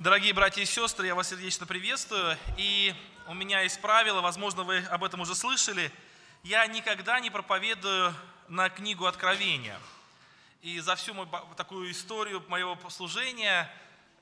Дорогие 0.00 0.32
братья 0.32 0.62
и 0.62 0.64
сестры, 0.64 1.08
я 1.08 1.16
вас 1.16 1.30
сердечно 1.30 1.66
приветствую. 1.66 2.38
И 2.56 2.94
у 3.26 3.34
меня 3.34 3.62
есть 3.62 3.80
правило, 3.80 4.20
возможно, 4.20 4.62
вы 4.62 4.78
об 4.78 5.02
этом 5.02 5.22
уже 5.22 5.34
слышали. 5.34 5.90
Я 6.44 6.64
никогда 6.68 7.18
не 7.18 7.30
проповедую 7.30 8.14
на 8.46 8.70
книгу 8.70 9.06
Откровения. 9.06 9.76
И 10.62 10.78
за 10.78 10.94
всю 10.94 11.14
мою 11.14 11.28
такую 11.56 11.90
историю 11.90 12.44
моего 12.46 12.78
служения 12.90 13.68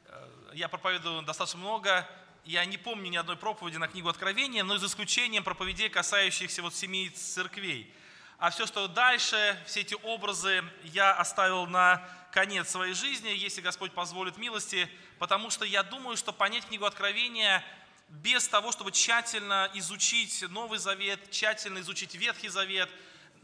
э, 0.07 0.31
я 0.55 0.69
проповедую 0.69 1.21
достаточно 1.21 1.61
много. 1.61 2.09
Я 2.47 2.65
не 2.65 2.79
помню 2.79 3.11
ни 3.11 3.19
одной 3.19 3.37
проповеди 3.37 3.77
на 3.77 3.89
книгу 3.89 4.09
Откровения, 4.09 4.65
но 4.65 4.79
за 4.79 4.87
исключением 4.87 5.45
проповедей, 5.45 5.91
касающихся 5.91 6.63
вот 6.63 6.75
семи 6.75 7.11
церквей. 7.11 7.93
А 8.39 8.49
все, 8.49 8.65
что 8.65 8.89
дальше, 8.89 9.63
все 9.67 9.81
эти 9.81 9.95
образы 10.05 10.65
я 10.85 11.13
оставил 11.13 11.67
на 11.67 12.03
конец 12.37 12.69
своей 12.69 12.93
жизни, 12.93 13.31
если 13.31 13.63
Господь 13.63 13.93
позволит 13.93 14.37
милости, 14.37 14.91
потому 15.19 15.49
что 15.49 15.65
я 15.65 15.83
думаю, 15.83 16.19
что 16.19 16.35
понять 16.35 16.67
книгу 16.67 16.85
Откровения 16.85 17.65
без 18.11 18.47
того, 18.47 18.73
чтобы 18.73 18.93
тщательно 18.93 19.71
изучить 19.73 20.45
Новый 20.51 20.79
Завет, 20.79 21.31
тщательно 21.31 21.79
изучить 21.79 22.15
Ветхий 22.15 22.49
Завет, 22.49 22.91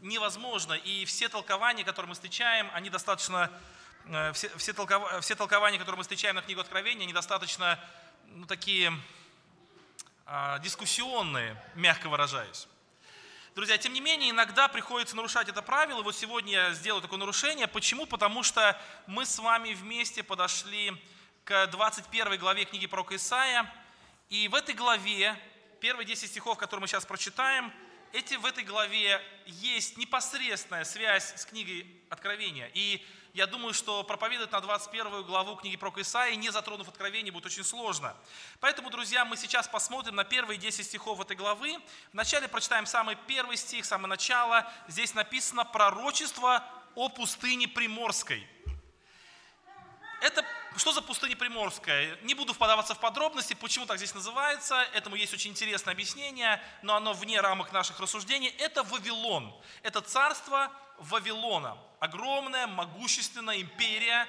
невозможно. 0.01 0.73
И 0.73 1.05
все 1.05 1.27
толкования, 1.27 1.83
которые 1.83 2.09
мы 2.09 2.13
встречаем, 2.13 2.69
они 2.71 2.91
достаточно, 2.91 3.49
э, 4.05 4.31
все, 4.33 4.55
все, 4.57 4.73
толков, 4.73 5.21
все 5.21 5.33
толкования, 5.33 5.79
которые 5.79 5.97
мы 5.97 6.03
встречаем 6.03 6.35
на 6.35 6.43
книгу 6.43 6.61
Откровения, 6.61 7.05
они 7.05 7.13
достаточно 7.13 7.79
ну, 8.27 8.45
такие 8.45 8.93
а, 10.27 10.59
дискуссионные, 10.59 11.59
мягко 11.73 12.09
выражаясь. 12.09 12.67
Друзья, 13.55 13.77
тем 13.77 13.93
не 13.93 14.01
менее, 14.01 14.31
иногда 14.31 14.67
приходится 14.67 15.15
нарушать 15.15 15.47
это 15.47 15.61
правило. 15.61 16.01
Вот 16.01 16.15
сегодня 16.15 16.53
я 16.53 16.73
сделаю 16.73 17.03
такое 17.03 17.19
нарушение. 17.19 17.67
Почему? 17.67 18.07
Потому 18.07 18.41
что 18.41 18.81
мы 19.05 19.27
с 19.27 19.37
вами 19.37 19.75
вместе 19.75 20.23
подошли 20.23 20.91
к 21.43 21.67
21 21.67 22.39
главе 22.39 22.65
книги 22.65 22.87
пророка 22.87 23.15
Исаия. 23.15 23.71
И 24.29 24.47
в 24.47 24.55
этой 24.55 24.73
главе, 24.73 25.37
первые 25.79 26.07
10 26.07 26.31
стихов, 26.31 26.57
которые 26.57 26.81
мы 26.81 26.87
сейчас 26.87 27.05
прочитаем, 27.05 27.71
эти, 28.11 28.33
в 28.33 28.45
этой 28.47 28.63
главе 28.63 29.21
есть 29.45 29.97
непосредственная 29.97 30.83
связь 30.83 31.35
с 31.35 31.45
книгой 31.45 31.85
Откровения. 32.09 32.71
И 32.73 33.05
я 33.33 33.47
думаю, 33.47 33.73
что 33.73 34.03
проповедовать 34.03 34.51
на 34.51 34.61
21 34.61 35.23
главу 35.23 35.55
книги 35.55 35.75
про 35.75 35.91
Исаии, 35.97 36.35
не 36.35 36.51
затронув 36.51 36.87
Откровение, 36.87 37.31
будет 37.31 37.47
очень 37.47 37.63
сложно. 37.63 38.15
Поэтому, 38.59 38.91
друзья, 38.91 39.25
мы 39.25 39.37
сейчас 39.37 39.67
посмотрим 39.67 40.15
на 40.15 40.23
первые 40.23 40.59
10 40.59 40.85
стихов 40.85 41.19
этой 41.19 41.35
главы. 41.35 41.75
Вначале 42.11 42.47
прочитаем 42.47 42.85
самый 42.85 43.17
первый 43.27 43.57
стих, 43.57 43.85
самое 43.85 44.09
начало. 44.09 44.71
Здесь 44.87 45.15
написано 45.15 45.65
«Пророчество 45.65 46.63
о 46.93 47.09
пустыне 47.09 47.67
Приморской». 47.67 48.47
Это 50.21 50.45
что 50.77 50.91
за 50.91 51.01
пустыня 51.01 51.35
Приморская? 51.35 52.17
Не 52.21 52.33
буду 52.33 52.53
впадаваться 52.53 52.95
в 52.95 52.99
подробности, 52.99 53.53
почему 53.55 53.85
так 53.85 53.97
здесь 53.97 54.15
называется. 54.15 54.75
Этому 54.93 55.15
есть 55.15 55.33
очень 55.33 55.51
интересное 55.51 55.93
объяснение, 55.93 56.61
но 56.81 56.95
оно 56.95 57.13
вне 57.13 57.41
рамок 57.41 57.73
наших 57.73 57.99
рассуждений. 57.99 58.47
Это 58.59 58.83
Вавилон. 58.83 59.53
Это 59.81 60.01
царство 60.01 60.71
Вавилона. 60.97 61.77
Огромная, 62.03 62.67
могущественная 62.67 63.61
империя, 63.61 64.27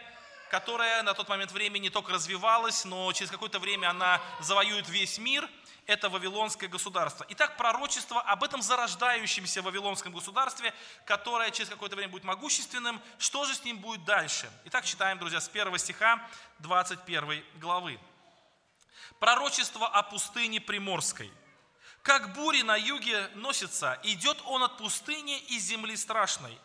которая 0.49 1.03
на 1.03 1.13
тот 1.13 1.29
момент 1.29 1.51
времени 1.51 1.83
не 1.83 1.91
только 1.91 2.13
развивалась, 2.13 2.85
но 2.85 3.13
через 3.13 3.33
какое-то 3.33 3.59
время 3.59 3.91
она 3.91 4.21
завоюет 4.39 4.89
весь 4.89 5.19
мир– 5.19 5.51
это 5.87 6.09
Вавилонское 6.09 6.69
государство. 6.69 7.27
Итак, 7.31 7.57
пророчество 7.57 8.21
об 8.21 8.45
этом 8.45 8.63
зарождающемся 8.63 9.61
Вавилонском 9.61 10.13
государстве, 10.13 10.73
которое 11.05 11.51
через 11.51 11.69
какое-то 11.69 11.97
время 11.97 12.13
будет 12.13 12.23
могущественным, 12.23 13.03
что 13.19 13.45
же 13.45 13.57
с 13.57 13.65
ним 13.65 13.79
будет 13.79 14.05
дальше? 14.05 14.49
Итак, 14.67 14.85
читаем, 14.85 15.19
друзья, 15.19 15.41
с 15.41 15.49
1 15.49 15.77
стиха 15.79 16.25
21 16.61 17.45
главы. 17.57 17.99
Пророчество 19.19 19.89
о 19.89 20.05
пустыне 20.05 20.61
Приморской. 20.61 21.33
Как 22.03 22.35
бури 22.35 22.63
на 22.63 22.77
юге 22.77 23.29
носится, 23.35 23.99
идет 24.05 24.41
он 24.45 24.63
от 24.63 24.79
пустыни 24.79 25.41
и 25.49 25.59
земли 25.59 25.97
страшной. 25.97 26.57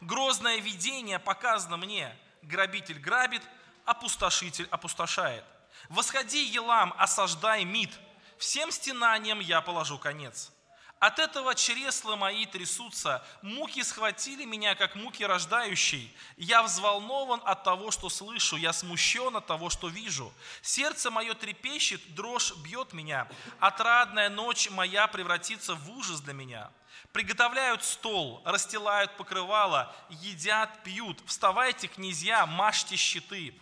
Грозное 0.00 0.58
видение 0.58 1.18
показано 1.18 1.76
мне. 1.76 2.14
Грабитель 2.42 2.98
грабит, 2.98 3.42
опустошитель 3.84 4.68
опустошает. 4.70 5.44
Восходи, 5.88 6.44
Елам, 6.44 6.94
осаждай 6.98 7.64
Мид– 7.64 7.90
всем 8.38 8.70
стенаниям 8.70 9.40
я 9.40 9.60
положу 9.60 9.98
конец. 9.98 10.52
От 11.00 11.20
этого 11.20 11.54
чресла 11.54 12.16
мои 12.16 12.44
трясутся, 12.44 13.24
муки 13.42 13.84
схватили 13.84 14.44
меня, 14.44 14.74
как 14.74 14.96
муки 14.96 15.22
рождающей. 15.22 16.12
Я 16.36 16.64
взволнован 16.64 17.40
от 17.44 17.62
того, 17.62 17.92
что 17.92 18.08
слышу, 18.08 18.56
я 18.56 18.72
смущен 18.72 19.36
от 19.36 19.46
того, 19.46 19.70
что 19.70 19.88
вижу. 19.88 20.32
Сердце 20.60 21.12
мое 21.12 21.34
трепещет, 21.34 22.14
дрожь 22.16 22.52
бьет 22.56 22.92
меня. 22.92 23.28
Отрадная 23.60 24.28
ночь 24.28 24.70
моя 24.70 25.06
превратится 25.06 25.76
в 25.76 25.88
ужас 25.90 26.20
для 26.20 26.32
меня. 26.32 26.70
Приготовляют 27.12 27.82
стол, 27.84 28.42
расстилают 28.44 29.16
покрывало, 29.16 29.94
едят, 30.10 30.82
пьют. 30.84 31.20
Вставайте, 31.26 31.88
князья, 31.88 32.46
мажьте 32.46 32.96
щиты. 32.96 33.54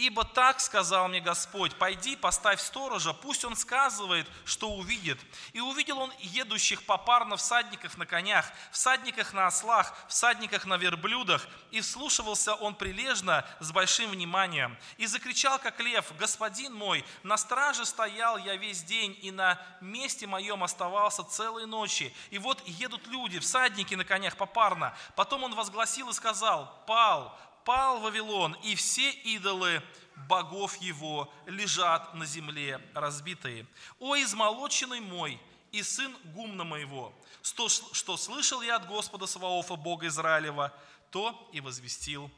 Ибо 0.00 0.24
так 0.24 0.60
сказал 0.60 1.08
мне 1.08 1.20
Господь, 1.20 1.74
пойди, 1.74 2.16
поставь 2.16 2.58
сторожа, 2.62 3.12
пусть 3.12 3.44
он 3.44 3.54
сказывает, 3.54 4.26
что 4.46 4.70
увидит. 4.70 5.18
И 5.52 5.60
увидел 5.60 5.98
он 5.98 6.10
едущих 6.20 6.84
попарно 6.84 7.36
всадников 7.36 7.98
на 7.98 8.06
конях, 8.06 8.46
всадниках 8.72 9.34
на 9.34 9.46
ослах, 9.46 9.94
всадниках 10.08 10.64
на 10.64 10.78
верблюдах, 10.78 11.46
и 11.70 11.82
вслушивался 11.82 12.54
он 12.54 12.76
прилежно 12.76 13.46
с 13.60 13.72
большим 13.72 14.12
вниманием. 14.12 14.74
И 14.96 15.04
закричал, 15.04 15.58
как 15.58 15.78
лев, 15.80 16.10
«Господин 16.18 16.74
мой, 16.74 17.04
на 17.22 17.36
страже 17.36 17.84
стоял 17.84 18.38
я 18.38 18.56
весь 18.56 18.82
день, 18.82 19.18
и 19.20 19.30
на 19.30 19.60
месте 19.82 20.26
моем 20.26 20.64
оставался 20.64 21.24
целые 21.24 21.66
ночи. 21.66 22.10
И 22.30 22.38
вот 22.38 22.66
едут 22.66 23.06
люди, 23.06 23.38
всадники 23.38 23.94
на 23.94 24.06
конях 24.06 24.38
попарно. 24.38 24.96
Потом 25.14 25.44
он 25.44 25.54
возгласил 25.54 26.08
и 26.08 26.14
сказал, 26.14 26.82
«Пал, 26.86 27.38
пал 27.64 28.00
Вавилон, 28.00 28.54
и 28.62 28.74
все 28.74 29.10
идолы 29.10 29.82
богов 30.28 30.76
его 30.76 31.32
лежат 31.46 32.14
на 32.14 32.26
земле 32.26 32.80
разбитые. 32.94 33.66
О, 33.98 34.16
измолоченный 34.16 35.00
мой 35.00 35.40
и 35.72 35.82
сын 35.82 36.14
гумна 36.24 36.64
моего, 36.64 37.14
что, 37.42 37.68
что 37.68 38.16
слышал 38.16 38.62
я 38.62 38.76
от 38.76 38.86
Господа 38.86 39.26
Саваофа, 39.26 39.76
Бога 39.76 40.06
Израилева, 40.06 40.72
то 41.10 41.48
и 41.52 41.60
возвестил 41.60 42.30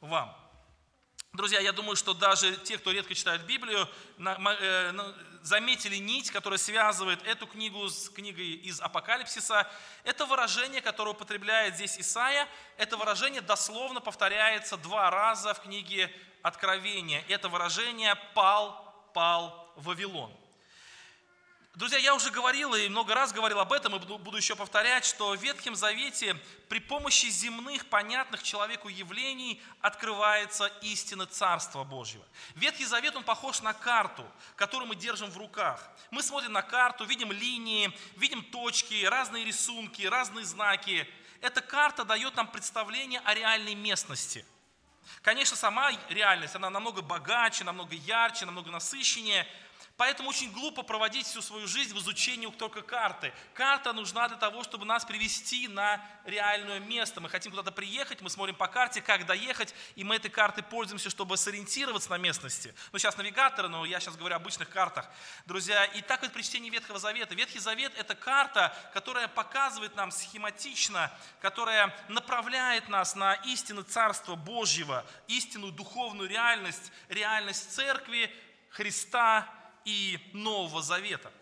вам. 0.00 0.34
Друзья, 1.32 1.60
я 1.60 1.72
думаю, 1.72 1.94
что 1.94 2.14
даже 2.14 2.56
те, 2.56 2.78
кто 2.78 2.90
редко 2.90 3.14
читает 3.14 3.44
Библию, 3.46 3.86
э, 4.18 4.92
заметили 5.48 5.96
нить, 5.96 6.30
которая 6.30 6.58
связывает 6.58 7.26
эту 7.26 7.46
книгу 7.46 7.88
с 7.88 8.10
книгой 8.10 8.52
из 8.52 8.80
Апокалипсиса. 8.80 9.66
Это 10.04 10.26
выражение, 10.26 10.82
которое 10.82 11.12
употребляет 11.12 11.74
здесь 11.74 11.98
Исаия, 11.98 12.46
это 12.76 12.96
выражение 12.96 13.40
дословно 13.40 14.00
повторяется 14.00 14.76
два 14.76 15.10
раза 15.10 15.54
в 15.54 15.62
книге 15.62 16.12
Откровения. 16.42 17.24
Это 17.28 17.48
выражение 17.48 18.14
«пал, 18.34 19.10
пал 19.14 19.72
Вавилон». 19.76 20.32
Друзья, 21.74 21.98
я 21.98 22.14
уже 22.14 22.30
говорил 22.30 22.74
и 22.74 22.88
много 22.88 23.14
раз 23.14 23.32
говорил 23.32 23.60
об 23.60 23.72
этом, 23.72 23.94
и 23.94 23.98
буду 24.00 24.36
еще 24.36 24.56
повторять, 24.56 25.04
что 25.04 25.36
в 25.36 25.40
Ветхом 25.40 25.76
Завете 25.76 26.34
при 26.68 26.80
помощи 26.80 27.26
земных, 27.26 27.86
понятных 27.86 28.42
человеку 28.42 28.88
явлений 28.88 29.62
открывается 29.80 30.66
истина 30.80 31.26
Царства 31.26 31.84
Божьего. 31.84 32.24
Ветхий 32.56 32.84
Завет, 32.84 33.14
он 33.14 33.22
похож 33.22 33.60
на 33.62 33.74
карту, 33.74 34.26
которую 34.56 34.88
мы 34.88 34.96
держим 34.96 35.30
в 35.30 35.36
руках. 35.36 35.88
Мы 36.10 36.22
смотрим 36.22 36.52
на 36.52 36.62
карту, 36.62 37.04
видим 37.04 37.30
линии, 37.30 37.96
видим 38.16 38.42
точки, 38.42 39.04
разные 39.04 39.44
рисунки, 39.44 40.02
разные 40.02 40.46
знаки. 40.46 41.08
Эта 41.42 41.60
карта 41.60 42.04
дает 42.04 42.34
нам 42.34 42.48
представление 42.48 43.20
о 43.24 43.34
реальной 43.34 43.74
местности. 43.76 44.44
Конечно, 45.22 45.56
сама 45.56 45.92
реальность, 46.08 46.56
она 46.56 46.70
намного 46.70 47.02
богаче, 47.02 47.62
намного 47.62 47.94
ярче, 47.94 48.46
намного 48.46 48.70
насыщеннее– 48.70 49.46
Поэтому 49.98 50.28
очень 50.28 50.52
глупо 50.52 50.84
проводить 50.84 51.26
всю 51.26 51.42
свою 51.42 51.66
жизнь 51.66 51.92
в 51.92 51.98
изучении 51.98 52.46
только 52.46 52.82
карты. 52.82 53.32
Карта 53.52 53.92
нужна 53.92 54.28
для 54.28 54.36
того, 54.36 54.62
чтобы 54.62 54.84
нас 54.84 55.04
привести 55.04 55.66
на 55.66 56.00
реальное 56.24 56.78
место. 56.78 57.20
Мы 57.20 57.28
хотим 57.28 57.50
куда-то 57.50 57.72
приехать, 57.72 58.20
мы 58.20 58.30
смотрим 58.30 58.54
по 58.54 58.68
карте, 58.68 59.02
как 59.02 59.26
доехать, 59.26 59.74
и 59.96 60.04
мы 60.04 60.14
этой 60.14 60.30
картой 60.30 60.62
пользуемся, 60.62 61.10
чтобы 61.10 61.36
сориентироваться 61.36 62.10
на 62.10 62.16
местности. 62.16 62.72
Ну, 62.92 63.00
сейчас 63.00 63.16
навигаторы, 63.16 63.66
но 63.66 63.84
я 63.84 63.98
сейчас 63.98 64.14
говорю 64.14 64.36
о 64.36 64.36
обычных 64.36 64.70
картах. 64.70 65.10
Друзья, 65.46 65.84
и 65.86 66.00
так 66.00 66.22
вот 66.22 66.32
при 66.32 66.42
чтении 66.42 66.70
Ветхого 66.70 67.00
Завета. 67.00 67.34
Ветхий 67.34 67.58
Завет– 67.58 67.92
это 67.96 68.14
карта, 68.14 68.72
которая 68.94 69.26
показывает 69.26 69.96
нам 69.96 70.12
схематично, 70.12 71.12
которая 71.40 71.92
направляет 72.06 72.88
нас 72.88 73.16
на 73.16 73.34
истину 73.34 73.82
Царства 73.82 74.36
Божьего, 74.36 75.04
истинную 75.26 75.72
духовную 75.72 76.28
реальность, 76.28 76.92
реальность 77.08 77.74
Церкви, 77.74 78.32
Христа 78.70 79.52
и 79.88 80.18
Нового 80.34 80.82
Завета. 80.82 81.32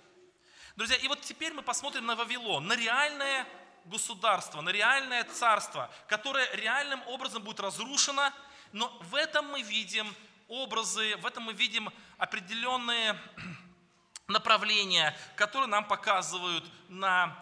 Друзья, 0.77 0.97
и 0.97 1.09
вот 1.09 1.21
теперь 1.23 1.53
мы 1.53 1.63
посмотрим 1.63 2.07
на 2.07 2.15
Вавилон, 2.15 2.65
на 2.69 2.77
реальное 2.77 3.45
государство, 3.87 4.61
на 4.61 4.69
реальное 4.71 5.25
царство, 5.25 5.91
которое 6.07 6.49
реальным 6.55 7.03
образом 7.09 7.43
будет 7.43 7.59
разрушено, 7.59 8.31
но 8.73 8.97
в 9.01 9.17
этом 9.17 9.51
мы 9.51 9.63
видим 9.63 10.15
образы, 10.47 11.17
в 11.17 11.27
этом 11.27 11.43
мы 11.45 11.55
видим 11.55 11.91
определенные 12.19 13.19
направления, 14.29 15.17
которые 15.35 15.67
нам 15.67 15.85
показывают 15.89 16.65
на 16.89 17.37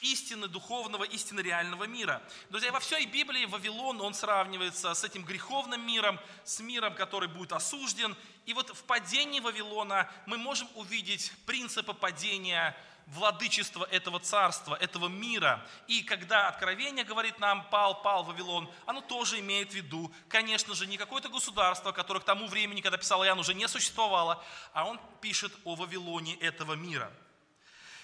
истины 0.00 0.48
духовного, 0.48 1.04
истины 1.04 1.40
реального 1.40 1.84
мира. 1.84 2.22
Друзья, 2.48 2.72
во 2.72 2.80
всей 2.80 3.06
Библии 3.06 3.44
Вавилон, 3.44 4.00
он 4.00 4.14
сравнивается 4.14 4.94
с 4.94 5.04
этим 5.04 5.24
греховным 5.24 5.86
миром, 5.86 6.18
с 6.44 6.60
миром, 6.60 6.94
который 6.94 7.28
будет 7.28 7.52
осужден. 7.52 8.16
И 8.46 8.54
вот 8.54 8.70
в 8.70 8.84
падении 8.84 9.40
Вавилона 9.40 10.10
мы 10.26 10.38
можем 10.38 10.68
увидеть 10.74 11.32
принципы 11.46 11.94
падения 11.94 12.76
владычества 13.06 13.84
этого 13.86 14.20
царства, 14.20 14.76
этого 14.76 15.08
мира. 15.08 15.66
И 15.88 16.02
когда 16.02 16.48
Откровение 16.48 17.04
говорит 17.04 17.40
нам 17.40 17.68
«пал, 17.68 18.02
пал 18.02 18.22
Вавилон», 18.24 18.70
оно 18.86 19.00
тоже 19.00 19.40
имеет 19.40 19.70
в 19.70 19.74
виду, 19.74 20.12
конечно 20.28 20.74
же, 20.74 20.86
не 20.86 20.96
какое-то 20.96 21.28
государство, 21.28 21.92
которое 21.92 22.20
к 22.20 22.24
тому 22.24 22.46
времени, 22.46 22.80
когда 22.80 22.98
писал 22.98 23.24
Иоанн, 23.24 23.40
уже 23.40 23.54
не 23.54 23.66
существовало, 23.66 24.42
а 24.72 24.86
он 24.86 25.00
пишет 25.20 25.52
о 25.64 25.74
Вавилоне 25.74 26.36
этого 26.36 26.74
мира– 26.74 27.12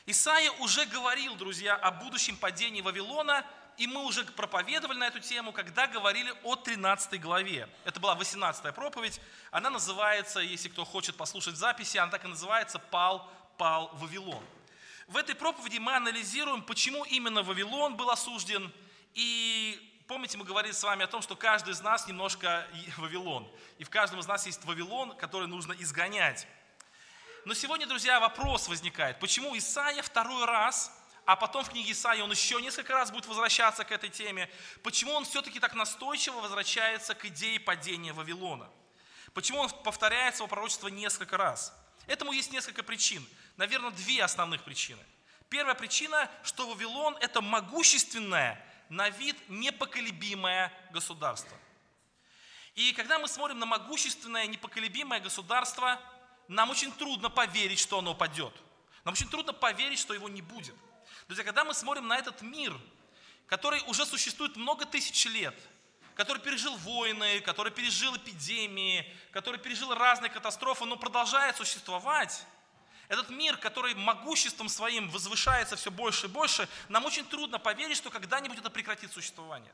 Исаия 0.09 0.53
уже 0.61 0.87
говорил, 0.87 1.35
друзья, 1.35 1.75
о 1.75 1.91
будущем 1.91 2.37
падении 2.37 2.81
Вавилона, 2.81 3.45
и 3.77 3.89
мы 3.89 4.05
уже 4.05 4.25
проповедовали 4.25 4.99
на 4.99 5.09
эту 5.09 5.19
тему, 5.19 5.53
когда 5.53 5.89
говорили 5.89 6.33
о 6.45 6.55
13 6.55 7.21
главе. 7.21 7.69
Это 7.85 7.99
была 7.99 8.15
18 8.15 8.73
проповедь. 8.73 9.21
Она 9.51 9.69
называется, 9.69 10.39
если 10.39 10.69
кто 10.69 10.85
хочет 10.85 11.17
послушать 11.17 11.57
записи, 11.57 11.97
она 11.97 12.13
так 12.13 12.25
и 12.25 12.29
называется 12.29 12.79
«Пал, 12.79 13.29
пал 13.59 13.91
Вавилон». 13.95 14.45
В 15.09 15.17
этой 15.17 15.35
проповеди 15.35 15.79
мы 15.79 15.97
анализируем, 15.97 16.63
почему 16.63 17.05
именно 17.05 17.43
Вавилон 17.43 17.97
был 17.97 18.09
осужден. 18.09 18.73
И 19.15 20.05
помните, 20.07 20.39
мы 20.39 20.45
говорили 20.45 20.73
с 20.73 20.85
вами 20.85 21.03
о 21.03 21.09
том, 21.09 21.21
что 21.21 21.35
каждый 21.35 21.73
из 21.73 21.81
нас 21.81 22.07
немножко 22.07 22.65
Вавилон. 22.97 23.51
И 23.79 23.85
в 23.85 23.91
каждом 23.91 24.21
из 24.21 24.29
нас 24.29 24.47
есть 24.47 24.65
Вавилон, 24.65 25.17
который 25.17 25.49
нужно 25.49 25.73
изгонять. 25.73 26.47
Но 27.47 27.55
сегодня, 27.55 27.87
друзья, 27.87 28.19
вопрос 28.19 28.67
возникает, 28.67 29.21
почему 29.21 29.57
Исаия 29.57 30.03
второй 30.03 30.47
раз, 30.47 30.91
а 31.27 31.37
потом 31.37 31.63
в 31.63 31.71
книге 31.71 31.93
Исаия 31.93 32.25
он 32.25 32.31
еще 32.33 32.61
несколько 32.61 32.93
раз 32.93 33.13
будет 33.13 33.27
возвращаться 33.27 33.85
к 33.85 33.93
этой 33.93 34.11
теме, 34.11 34.51
почему 34.83 35.13
он 35.13 35.25
все-таки 35.25 35.61
так 35.61 35.75
настойчиво 35.75 36.41
возвращается 36.41 37.15
к 37.15 37.25
идее 37.27 37.61
падения 37.61 38.13
Вавилона? 38.13 38.69
Почему 39.33 39.61
он 39.61 39.71
повторяет 39.71 40.35
свое 40.35 40.49
пророчество 40.49 40.89
несколько 40.89 41.37
раз? 41.37 41.73
Этому 42.09 42.33
есть 42.33 42.51
несколько 42.51 42.83
причин. 42.83 43.25
Наверное, 43.57 43.93
две 43.93 44.25
основных 44.25 44.65
причины. 44.65 45.05
Первая 45.49 45.77
причина, 45.77 46.29
что 46.43 46.69
Вавилон– 46.69 47.17
это 47.21 47.41
могущественное, 47.43 48.61
на 48.89 49.09
вид 49.09 49.37
непоколебимое 49.49 50.73
государство. 50.91 51.57
И 52.75 52.93
когда 52.95 53.21
мы 53.21 53.29
смотрим 53.29 53.61
на 53.61 53.67
могущественное, 53.67 54.49
непоколебимое 54.49 55.21
государство– 55.21 56.01
нам 56.49 56.71
очень 56.71 56.93
трудно 56.93 57.31
поверить, 57.31 57.79
что 57.79 57.99
оно 57.99 58.15
падет. 58.15 58.53
Нам 59.05 59.13
очень 59.13 59.29
трудно 59.29 59.53
поверить, 59.53 59.99
что 59.99 60.15
его 60.15 60.29
не 60.29 60.43
будет. 60.43 60.75
Друзья, 61.27 61.45
когда 61.45 61.65
мы 61.65 61.75
смотрим 61.75 62.07
на 62.07 62.17
этот 62.19 62.43
мир, 62.43 62.77
который 63.47 63.81
уже 63.87 64.05
существует 64.07 64.57
много 64.57 64.85
тысяч 64.85 65.27
лет, 65.27 65.55
который 66.15 66.41
пережил 66.43 66.77
войны, 66.79 67.41
который 67.41 67.71
пережил 67.71 68.17
эпидемии, 68.17 69.05
который 69.33 69.61
пережил 69.61 69.95
разные 69.95 70.31
катастрофы, 70.31 70.85
но 70.85 70.97
продолжает 70.97 71.57
существовать, 71.57 72.45
этот 73.09 73.31
мир, 73.31 73.57
который 73.57 73.95
могуществом 73.95 74.69
своим 74.69 75.09
возвышается 75.11 75.77
все 75.77 75.91
больше 75.91 76.27
и 76.27 76.29
больше, 76.29 76.69
нам 76.89 77.05
очень 77.05 77.25
трудно 77.25 77.59
поверить, 77.59 77.97
что 77.97 78.11
когда-нибудь 78.11 78.59
это 78.59 78.71
прекратит 78.71 79.13
существование. 79.13 79.73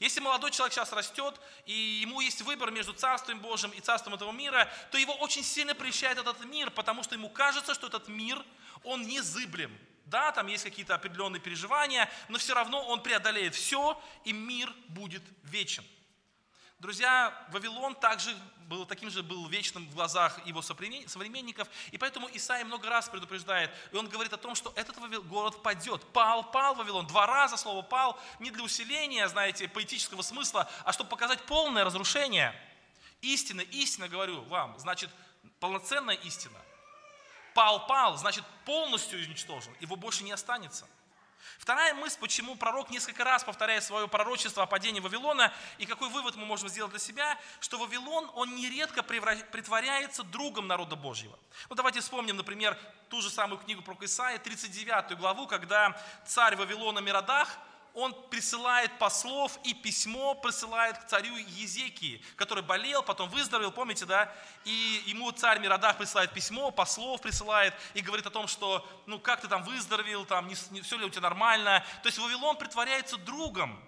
Если 0.00 0.20
молодой 0.20 0.50
человек 0.50 0.72
сейчас 0.72 0.92
растет, 0.92 1.40
и 1.66 1.72
ему 1.72 2.20
есть 2.20 2.42
выбор 2.42 2.70
между 2.70 2.92
Царством 2.92 3.40
Божьим 3.40 3.70
и 3.70 3.80
Царством 3.80 4.14
этого 4.14 4.32
мира, 4.32 4.70
то 4.90 4.98
его 4.98 5.14
очень 5.14 5.44
сильно 5.44 5.74
прельщает 5.74 6.18
этот 6.18 6.44
мир, 6.44 6.70
потому 6.70 7.02
что 7.02 7.14
ему 7.14 7.28
кажется, 7.28 7.74
что 7.74 7.86
этот 7.86 8.08
мир, 8.08 8.42
он 8.84 9.02
незыблем. 9.02 9.76
Да, 10.06 10.32
там 10.32 10.46
есть 10.46 10.64
какие-то 10.64 10.94
определенные 10.94 11.40
переживания, 11.40 12.10
но 12.28 12.38
все 12.38 12.54
равно 12.54 12.84
он 12.86 13.02
преодолеет 13.02 13.54
все, 13.54 14.00
и 14.24 14.32
мир 14.32 14.72
будет 14.88 15.22
вечен. 15.44 15.84
Друзья, 16.82 17.32
Вавилон 17.52 17.94
также 17.94 18.36
был 18.66 18.84
таким 18.86 19.08
же 19.08 19.22
был 19.22 19.46
вечным 19.46 19.86
в 19.88 19.94
глазах 19.94 20.44
его 20.44 20.62
современников, 20.62 21.68
и 21.92 21.96
поэтому 21.96 22.28
Исаия 22.32 22.64
много 22.64 22.90
раз 22.90 23.08
предупреждает, 23.08 23.70
и 23.92 23.96
он 23.96 24.08
говорит 24.08 24.32
о 24.32 24.36
том, 24.36 24.56
что 24.56 24.72
этот 24.74 24.98
город 25.28 25.62
падет. 25.62 26.02
Пал, 26.12 26.42
пал 26.50 26.74
Вавилон, 26.74 27.06
два 27.06 27.24
раза 27.28 27.56
слово 27.56 27.82
пал, 27.82 28.18
не 28.40 28.50
для 28.50 28.64
усиления, 28.64 29.28
знаете, 29.28 29.68
поэтического 29.68 30.22
смысла, 30.22 30.68
а 30.84 30.92
чтобы 30.92 31.08
показать 31.08 31.40
полное 31.46 31.84
разрушение. 31.84 32.52
Истина, 33.20 33.60
истина, 33.60 34.08
говорю 34.08 34.42
вам, 34.46 34.76
значит 34.80 35.08
полноценная 35.60 36.16
истина. 36.16 36.58
Пал, 37.54 37.86
пал, 37.86 38.16
значит 38.16 38.44
полностью 38.64 39.20
уничтожен, 39.20 39.72
его 39.78 39.94
больше 39.94 40.24
не 40.24 40.32
останется. 40.32 40.88
Вторая 41.58 41.94
мысль, 41.94 42.18
почему 42.20 42.56
пророк 42.56 42.90
несколько 42.90 43.24
раз 43.24 43.44
повторяет 43.44 43.84
свое 43.84 44.08
пророчество 44.08 44.62
о 44.62 44.66
падении 44.66 45.00
Вавилона, 45.00 45.52
и 45.78 45.86
какой 45.86 46.08
вывод 46.08 46.36
мы 46.36 46.44
можем 46.44 46.68
сделать 46.68 46.90
для 46.90 47.00
себя, 47.00 47.38
что 47.60 47.78
Вавилон, 47.78 48.30
он 48.34 48.54
нередко 48.54 49.02
притворяется 49.02 50.22
другом 50.22 50.66
народа 50.66 50.96
Божьего. 50.96 51.38
Ну 51.68 51.74
давайте 51.74 52.00
вспомним, 52.00 52.36
например, 52.36 52.78
ту 53.08 53.20
же 53.20 53.30
самую 53.30 53.58
книгу 53.58 53.82
про 53.82 53.96
Исаия, 54.00 54.38
39 54.38 55.18
главу, 55.18 55.46
когда 55.46 56.00
царь 56.26 56.56
Вавилона 56.56 57.00
Миродах– 57.00 57.48
он 57.94 58.14
присылает 58.30 58.98
послов 58.98 59.58
и 59.64 59.74
письмо 59.74 60.34
присылает 60.34 60.98
к 60.98 61.06
царю 61.06 61.36
Езекии, 61.36 62.22
который 62.36 62.62
болел, 62.62 63.02
потом 63.02 63.28
выздоровел, 63.28 63.70
помните, 63.70 64.06
да? 64.06 64.32
И 64.64 65.02
ему 65.06 65.30
царь 65.32 65.58
Миродах 65.58 65.98
присылает 65.98 66.32
письмо, 66.32 66.70
послов 66.70 67.20
присылает 67.20 67.74
и 67.94 68.00
говорит 68.00 68.26
о 68.26 68.30
том, 68.30 68.46
что, 68.48 68.86
ну, 69.06 69.18
как 69.18 69.42
ты 69.42 69.48
там 69.48 69.62
выздоровел, 69.62 70.24
там, 70.24 70.48
не, 70.48 70.56
не, 70.70 70.80
все 70.80 70.96
ли 70.96 71.04
у 71.04 71.10
тебя 71.10 71.22
нормально. 71.22 71.84
То 72.02 72.08
есть 72.08 72.18
Вавилон 72.18 72.56
притворяется 72.56 73.18
другом 73.18 73.78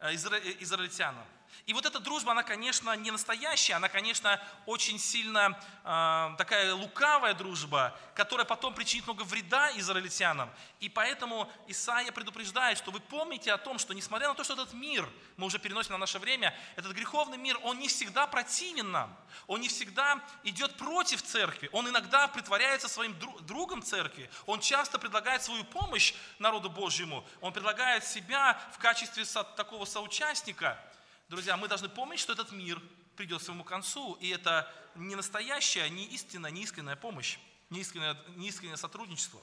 э, 0.00 0.14
изра, 0.14 0.36
э, 0.36 0.56
израильтянам. 0.60 1.24
И 1.64 1.72
вот 1.72 1.84
эта 1.84 1.98
дружба, 1.98 2.32
она, 2.32 2.42
конечно, 2.42 2.94
не 2.96 3.10
настоящая, 3.10 3.74
она, 3.74 3.88
конечно, 3.88 4.40
очень 4.66 4.98
сильно 4.98 5.58
э, 5.84 6.34
такая 6.38 6.74
лукавая 6.74 7.34
дружба, 7.34 7.98
которая 8.14 8.44
потом 8.44 8.74
причинит 8.74 9.06
много 9.06 9.22
вреда 9.22 9.76
израильтянам. 9.76 10.50
И 10.80 10.88
поэтому 10.88 11.50
Исаия 11.66 12.12
предупреждает, 12.12 12.78
что 12.78 12.90
вы 12.90 13.00
помните 13.00 13.52
о 13.52 13.58
том, 13.58 13.78
что 13.78 13.94
несмотря 13.94 14.28
на 14.28 14.34
то, 14.34 14.44
что 14.44 14.52
этот 14.52 14.74
мир, 14.74 15.08
мы 15.36 15.46
уже 15.46 15.58
переносим 15.58 15.92
на 15.92 15.98
наше 15.98 16.18
время, 16.18 16.54
этот 16.76 16.92
греховный 16.92 17.38
мир, 17.38 17.58
он 17.62 17.78
не 17.78 17.88
всегда 17.88 18.26
противен 18.26 18.92
нам, 18.92 19.16
он 19.46 19.60
не 19.60 19.68
всегда 19.68 20.20
идет 20.44 20.76
против 20.76 21.22
церкви, 21.22 21.68
он 21.72 21.88
иногда 21.88 22.28
притворяется 22.28 22.88
своим 22.88 23.16
другом 23.40 23.82
церкви, 23.82 24.30
он 24.46 24.60
часто 24.60 24.98
предлагает 24.98 25.42
свою 25.42 25.64
помощь 25.64 26.14
народу 26.38 26.70
Божьему, 26.70 27.26
он 27.40 27.52
предлагает 27.52 28.04
себя 28.04 28.60
в 28.72 28.78
качестве 28.78 29.24
такого 29.56 29.84
соучастника– 29.84 30.78
Друзья, 31.28 31.56
мы 31.56 31.66
должны 31.66 31.88
помнить, 31.88 32.20
что 32.20 32.34
этот 32.34 32.52
мир 32.52 32.80
придет 33.16 33.40
к 33.40 33.44
своему 33.44 33.64
концу, 33.64 34.14
и 34.20 34.28
это 34.28 34.72
не 34.94 35.16
настоящая, 35.16 35.88
не 35.88 36.04
истинная, 36.06 36.52
не 36.52 36.62
искренняя 36.62 36.94
помощь, 36.94 37.38
не 37.68 37.80
искреннее, 37.80 38.16
не 38.36 38.48
искреннее 38.48 38.76
сотрудничество. 38.76 39.40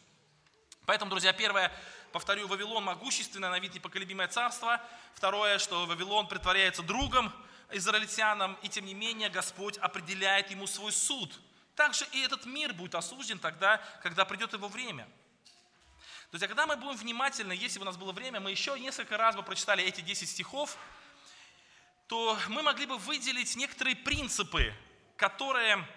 Поэтому, 0.86 1.12
друзья, 1.12 1.34
первое, 1.34 1.74
повторю, 2.14 2.48
Вавилон 2.48 2.86
могущественное, 2.86 3.50
на 3.50 3.60
вид 3.60 3.74
непоколебимое 3.74 4.30
царство. 4.30 4.82
Второе, 5.14 5.58
что 5.58 5.86
Вавилон 5.86 6.28
притворяется 6.30 6.84
другом 6.84 7.34
израильтянам, 7.72 8.58
и 8.62 8.70
тем 8.70 8.86
не 8.86 8.94
менее 8.94 9.30
Господь 9.30 9.78
определяет 9.78 10.52
ему 10.52 10.68
свой 10.68 10.94
суд. 10.94 11.38
Также 11.76 12.06
и 12.14 12.22
этот 12.22 12.46
мир 12.46 12.74
будет 12.74 12.96
осужден 12.96 13.40
тогда, 13.40 13.82
когда 14.02 14.24
придет 14.24 14.54
его 14.54 14.70
время. 14.70 15.06
Друзья, 16.32 16.48
когда 16.48 16.66
мы 16.66 16.78
будем 16.78 16.98
внимательны, 16.98 17.54
если 17.54 17.80
бы 17.80 17.84
у 17.84 17.86
нас 17.86 17.98
было 17.98 18.14
время, 18.14 18.40
мы 18.40 18.52
еще 18.52 18.80
несколько 18.80 19.18
раз 19.18 19.36
бы 19.36 19.44
прочитали 19.44 19.84
эти 19.84 20.02
10 20.02 20.30
стихов, 20.30 20.78
то 22.08 22.38
мы 22.50 22.62
могли 22.62 22.86
бы 22.86 22.98
выделить 22.98 23.56
некоторые 23.56 23.96
принципы, 23.96 24.74
которые 25.16 25.88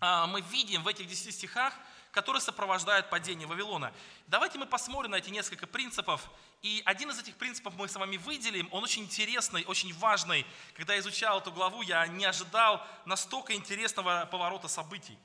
а, 0.00 0.26
мы 0.26 0.40
видим 0.40 0.82
в 0.82 0.88
этих 0.88 1.06
10 1.06 1.34
стихах, 1.34 1.74
которые 2.12 2.40
сопровождают 2.40 3.10
падение 3.10 3.46
Вавилона. 3.46 3.92
Давайте 4.26 4.58
мы 4.58 4.66
посмотрим 4.66 5.12
на 5.12 5.16
эти 5.16 5.30
несколько 5.30 5.66
принципов. 5.66 6.28
И 6.62 6.82
один 6.84 7.10
из 7.10 7.18
этих 7.20 7.36
принципов 7.36 7.74
мы 7.76 7.88
с 7.88 7.94
вами 7.94 8.16
выделим. 8.16 8.68
Он 8.72 8.82
очень 8.82 9.04
интересный, 9.04 9.64
очень 9.66 9.92
важный. 9.94 10.46
Когда 10.74 10.94
я 10.94 11.00
изучал 11.00 11.38
эту 11.38 11.52
главу, 11.52 11.82
я 11.82 12.06
не 12.06 12.24
ожидал 12.24 12.84
настолько 13.04 13.54
интересного 13.54 14.26
поворота 14.30 14.68
событий. 14.68 15.18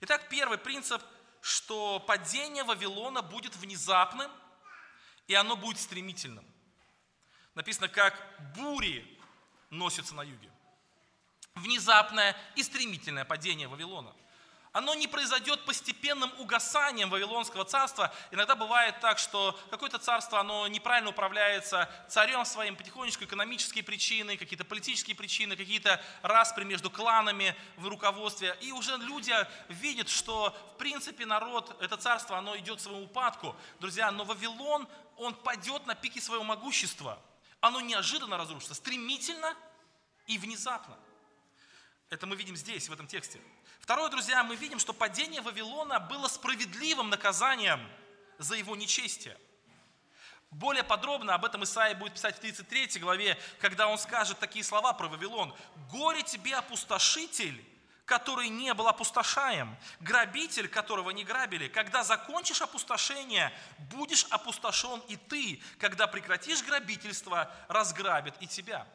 Итак, 0.00 0.28
первый 0.28 0.58
принцип, 0.58 1.02
что 1.40 2.00
падение 2.00 2.64
Вавилона 2.64 3.22
будет 3.22 3.56
внезапным, 3.56 4.30
и 5.26 5.34
оно 5.34 5.56
будет 5.56 5.78
стремительным. 5.78 6.44
Написано, 7.54 7.88
как 7.88 8.14
бури 8.54 9.17
носится 9.70 10.14
на 10.14 10.22
юге. 10.22 10.50
Внезапное 11.54 12.36
и 12.56 12.62
стремительное 12.62 13.24
падение 13.24 13.68
Вавилона. 13.68 14.14
оно 14.72 14.94
не 14.94 15.08
произойдет 15.08 15.64
постепенным 15.64 16.32
угасанием 16.38 17.10
Вавилонского 17.10 17.64
царства. 17.64 18.14
Иногда 18.30 18.54
бывает 18.54 19.00
так, 19.00 19.18
что 19.18 19.58
какое-то 19.70 19.98
царство, 19.98 20.38
оно 20.38 20.68
неправильно 20.68 21.10
управляется 21.10 21.88
царем 22.08 22.44
своим, 22.44 22.76
потихонечку 22.76 23.24
экономические 23.24 23.82
причины, 23.82 24.36
какие-то 24.36 24.64
политические 24.64 25.16
причины, 25.16 25.56
какие-то 25.56 26.00
распри 26.22 26.64
между 26.64 26.90
кланами 26.90 27.56
в 27.76 27.88
руководстве. 27.88 28.56
И 28.60 28.70
уже 28.70 28.96
люди 28.98 29.34
видят, 29.68 30.08
что 30.08 30.56
в 30.74 30.78
принципе 30.78 31.26
народ, 31.26 31.76
это 31.82 31.96
царство, 31.96 32.38
оно 32.38 32.56
идет 32.56 32.78
к 32.78 32.80
своему 32.80 33.04
упадку. 33.04 33.56
Друзья, 33.80 34.12
но 34.12 34.24
Вавилон, 34.24 34.86
он 35.16 35.34
падет 35.34 35.86
на 35.86 35.96
пике 35.96 36.20
своего 36.20 36.44
могущества. 36.44 37.18
Оно 37.60 37.80
неожиданно 37.80 38.36
разрушится, 38.36 38.74
стремительно 38.74 39.54
и 40.26 40.38
внезапно. 40.38 40.96
Это 42.10 42.26
мы 42.26 42.36
видим 42.36 42.56
здесь, 42.56 42.88
в 42.88 42.92
этом 42.92 43.06
тексте. 43.06 43.40
Второе, 43.80 44.10
друзья, 44.10 44.44
мы 44.44 44.56
видим, 44.56 44.78
что 44.78 44.92
падение 44.92 45.40
Вавилона 45.40 45.98
было 46.00 46.28
справедливым 46.28 47.10
наказанием 47.10 47.80
за 48.38 48.54
его 48.54 48.76
нечестие. 48.76 49.38
Более 50.50 50.84
подробно 50.84 51.34
об 51.34 51.44
этом 51.44 51.64
Исаия 51.64 51.94
будет 51.94 52.14
писать 52.14 52.36
в 52.36 52.40
33 52.40 53.00
главе, 53.00 53.38
когда 53.60 53.88
он 53.88 53.98
скажет 53.98 54.38
такие 54.38 54.64
слова 54.64 54.94
про 54.94 55.08
Вавилон. 55.08 55.54
«Горе 55.90 56.22
тебе, 56.22 56.54
опустошитель, 56.54 57.62
который 58.08 58.48
не 58.48 58.72
был 58.72 58.88
опустошаем, 58.88 59.76
грабитель, 60.00 60.66
которого 60.66 61.10
не 61.10 61.24
грабили. 61.24 61.68
Когда 61.68 62.02
закончишь 62.02 62.62
опустошение, 62.62 63.52
будешь 63.90 64.24
опустошен 64.30 65.00
и 65.08 65.16
ты. 65.16 65.60
Когда 65.78 66.06
прекратишь 66.06 66.64
грабительство, 66.64 67.54
разграбят 67.68 68.34
и 68.40 68.46
тебя». 68.46 68.86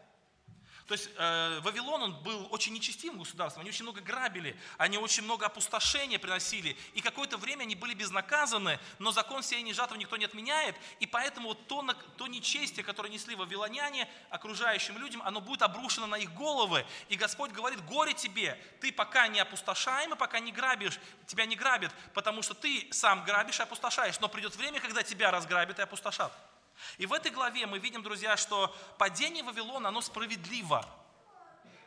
То 0.94 0.96
есть 0.96 1.10
э, 1.18 1.60
Вавилон, 1.62 2.04
он 2.04 2.14
был 2.22 2.48
очень 2.52 2.72
нечестивым 2.72 3.18
государством, 3.18 3.62
они 3.62 3.72
очень 3.72 3.82
много 3.82 4.00
грабили, 4.00 4.56
они 4.78 5.00
очень 5.00 5.24
много 5.24 5.48
опустошения 5.48 6.20
приносили, 6.20 6.78
и 6.94 7.02
какое-то 7.02 7.38
время 7.38 7.64
они 7.64 7.74
были 7.74 7.96
безнаказаны, 7.96 8.80
но 9.00 9.12
закон 9.12 9.42
сеяния 9.42 9.74
жатвы 9.74 9.98
никто 9.98 10.18
не 10.18 10.26
отменяет, 10.26 10.76
и 11.00 11.08
поэтому 11.08 11.48
вот 11.48 11.66
то, 11.66 11.84
то 12.16 12.28
нечестие, 12.28 12.84
которое 12.84 13.10
несли 13.10 13.34
вавилоняне 13.34 14.08
окружающим 14.30 15.00
людям, 15.00 15.24
оно 15.24 15.42
будет 15.42 15.64
обрушено 15.64 16.06
на 16.06 16.18
их 16.18 16.32
головы, 16.36 16.86
и 17.10 17.16
Господь 17.16 17.50
говорит, 17.50 17.84
горе 17.86 18.14
тебе, 18.14 18.56
ты 18.80 18.92
пока 18.92 19.28
не 19.28 19.40
опустошаем 19.40 20.14
и 20.14 20.16
пока 20.16 20.40
не 20.40 20.52
грабишь, 20.52 21.00
тебя 21.26 21.48
не 21.48 21.56
грабят, 21.56 21.92
потому 22.14 22.44
что 22.44 22.54
ты 22.54 22.88
сам 22.92 23.24
грабишь 23.24 23.60
и 23.60 23.64
опустошаешь, 23.64 24.20
но 24.20 24.30
придет 24.30 24.56
время, 24.56 24.80
когда 24.80 25.02
тебя 25.02 25.32
разграбят 25.32 25.80
и 25.80 25.82
опустошат. 25.82 26.32
И 26.98 27.06
в 27.06 27.14
этой 27.14 27.32
главе 27.32 27.66
мы 27.66 27.80
видим, 27.80 28.04
друзья, 28.04 28.38
что 28.38 28.76
падение 28.98 29.44
Вавилона, 29.44 29.90
оно 29.90 30.02
справедливо. 30.02 30.88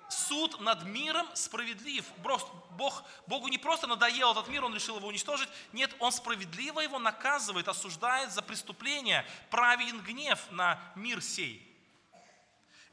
Суд 0.09 0.61
над 0.61 0.85
миром 0.85 1.27
справедлив. 1.35 2.05
Бог, 2.19 3.05
Богу 3.27 3.49
не 3.49 3.59
просто 3.59 3.87
надоел 3.87 4.33
этот 4.33 4.49
мир, 4.49 4.65
Он 4.65 4.75
решил 4.75 4.97
его 4.97 5.09
уничтожить. 5.09 5.49
Нет, 5.73 5.95
Он 5.99 6.13
справедливо 6.13 6.81
его 6.81 6.99
наказывает, 6.99 7.67
осуждает 7.67 8.31
за 8.31 8.43
преступление, 8.43 9.27
праведен 9.51 10.01
гнев 10.01 10.41
на 10.51 10.81
мир 10.95 11.21
сей. 11.21 11.63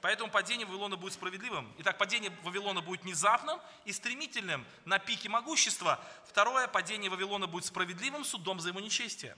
Поэтому 0.02 0.30
падение 0.30 0.66
Вавилона 0.66 0.98
будет 0.98 1.14
справедливым. 1.14 1.72
Итак, 1.78 1.98
падение 1.98 2.30
Вавилона 2.44 2.82
будет 2.82 3.04
внезапным 3.04 3.58
и 3.86 3.94
стремительным 3.94 4.66
на 4.84 5.00
пике 5.00 5.30
могущества. 5.30 6.04
Второе, 6.28 6.68
падение 6.68 7.10
Вавилона 7.10 7.48
будет 7.48 7.66
справедливым 7.66 8.26
судом 8.26 8.60
за 8.60 8.70
его 8.70 8.82
нечестие. 8.82 9.38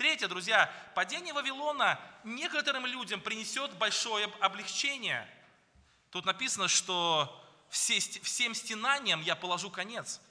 Третье, 0.00 0.28
друзья, 0.28 0.72
падение 0.94 1.34
Вавилона 1.34 2.00
некоторым 2.24 2.86
людям 2.86 3.20
принесет 3.20 3.70
большое 3.74 4.32
облегчение. 4.40 5.28
Тут 6.08 6.24
написано, 6.24 6.68
что 6.68 7.46
все, 7.68 7.98
всем 7.98 8.54
стенаниям 8.54 9.20
я 9.20 9.36
положу 9.36 9.68
конец. 9.68 10.22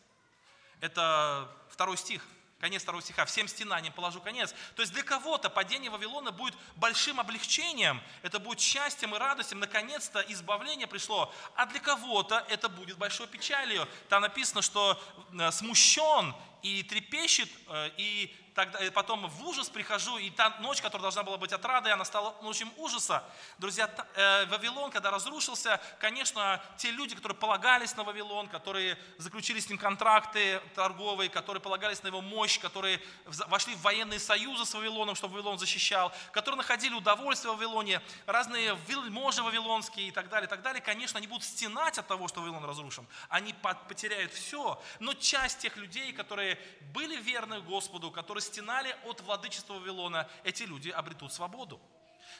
Это 0.82 1.48
второй 1.70 1.98
стих, 1.98 2.26
конец 2.60 2.82
второго 2.82 3.04
стиха. 3.04 3.26
Всем 3.26 3.48
стенаниям 3.48 3.94
положу 3.94 4.22
конец. 4.22 4.56
То 4.76 4.82
есть 4.82 4.92
для 4.92 5.04
кого-то 5.04 5.52
падение 5.52 5.92
Вавилона 5.92 6.32
будет 6.32 6.56
большим 6.76 7.20
облегчением, 7.20 8.02
это 8.24 8.40
будет 8.40 8.60
счастьем 8.60 9.14
и 9.14 9.20
радостью, 9.20 9.60
наконец-то 9.60 10.20
избавление 10.30 10.88
пришло. 10.88 11.32
А 11.54 11.68
для 11.68 11.80
кого-то 11.80 12.44
это 12.50 12.70
будет 12.70 12.98
большой 12.98 13.28
печалью. 13.28 13.88
Там 14.10 14.24
написано, 14.24 14.64
что 14.64 15.00
э, 15.40 15.52
смущен 15.52 16.34
и 16.64 16.82
трепещет, 16.82 17.50
э, 17.68 17.92
и 17.98 18.36
тогда, 18.60 18.84
и 18.84 18.90
потом 18.90 19.26
в 19.26 19.48
ужас 19.48 19.70
прихожу, 19.70 20.18
и 20.18 20.30
та 20.30 20.50
ночь, 20.60 20.82
которая 20.82 21.04
должна 21.04 21.24
была 21.24 21.38
быть 21.38 21.54
отрадой, 21.54 21.94
она 21.94 22.04
стала 22.04 22.36
ночью 22.42 22.68
ужаса. 22.76 23.24
Друзья, 23.58 23.90
э, 24.16 24.46
Вавилон, 24.48 24.92
когда 24.92 25.12
разрушился, 25.12 25.80
конечно, 26.00 26.62
те 26.78 26.92
люди, 26.92 27.16
которые 27.16 27.38
полагались 27.38 27.96
на 27.96 28.04
Вавилон, 28.04 28.50
которые 28.50 28.98
заключили 29.18 29.62
с 29.62 29.70
ним 29.70 29.78
контракты 29.78 30.62
торговые, 30.76 31.30
которые 31.30 31.62
полагались 31.62 32.04
на 32.04 32.08
его 32.08 32.20
мощь, 32.20 32.60
которые 32.60 33.00
вошли 33.26 33.76
в 33.76 33.82
военные 33.82 34.20
союзы 34.20 34.66
с 34.66 34.74
Вавилоном, 34.74 35.16
чтобы 35.16 35.36
Вавилон 35.36 35.58
защищал, 35.58 36.12
которые 36.34 36.58
находили 36.58 36.94
удовольствие 36.94 37.54
в 37.54 37.56
Вавилоне, 37.56 38.02
разные 38.26 38.78
вельможи 38.88 39.42
вавилонские 39.42 40.10
и 40.10 40.12
так 40.12 40.28
далее, 40.28 40.48
и 40.48 40.50
так 40.50 40.62
далее, 40.62 40.82
конечно, 40.82 41.18
они 41.18 41.28
будут 41.28 41.46
стенать 41.46 41.98
от 41.98 42.08
того, 42.08 42.28
что 42.28 42.42
Вавилон 42.42 42.66
разрушен. 42.66 43.08
Они 43.30 43.56
потеряют 43.88 44.34
все, 44.34 44.82
но 45.00 45.14
часть 45.14 45.60
тех 45.60 45.78
людей, 45.78 46.12
которые 46.12 46.60
были 46.94 47.16
верны 47.16 47.62
Господу, 47.62 48.12
которые 48.12 48.42
стенали 48.50 48.96
от 49.06 49.22
владычества 49.22 49.76
Вавилона, 49.76 50.28
эти 50.44 50.64
люди 50.64 50.90
обретут 50.90 51.32
свободу. 51.34 51.80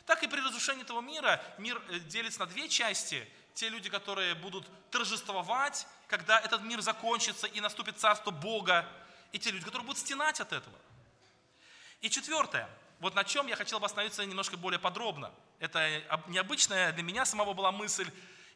Так 0.06 0.24
и 0.24 0.28
при 0.28 0.40
разрушении 0.42 0.84
этого 0.84 1.02
мира 1.02 1.42
мир 1.58 1.82
э, 1.90 2.00
делится 2.00 2.42
на 2.42 2.46
две 2.48 2.68
части. 2.68 3.28
Те 3.54 3.70
люди, 3.70 3.90
которые 3.90 4.36
будут 4.36 4.66
торжествовать, 4.92 5.86
когда 6.08 6.40
этот 6.40 6.62
мир 6.62 6.82
закончится 6.82 7.48
и 7.48 7.62
наступит 7.62 8.00
царство 8.00 8.32
Бога, 8.32 8.88
и 9.32 9.40
те 9.40 9.52
люди, 9.52 9.66
которые 9.66 9.86
будут 9.86 10.00
стенать 10.00 10.40
от 10.40 10.54
этого. 10.54 10.78
И 12.02 12.10
четвертое, 12.10 12.70
вот 13.00 13.16
на 13.16 13.24
чем 13.24 13.48
я 13.48 13.56
хотел 13.56 13.80
бы 13.80 13.86
остановиться 13.86 14.26
немножко 14.26 14.58
более 14.58 14.80
подробно. 14.80 15.32
Это 15.60 16.04
необычная 16.28 16.92
для 16.94 17.04
меня 17.04 17.26
самого 17.26 17.54
была 17.54 17.72
мысль, 17.72 18.10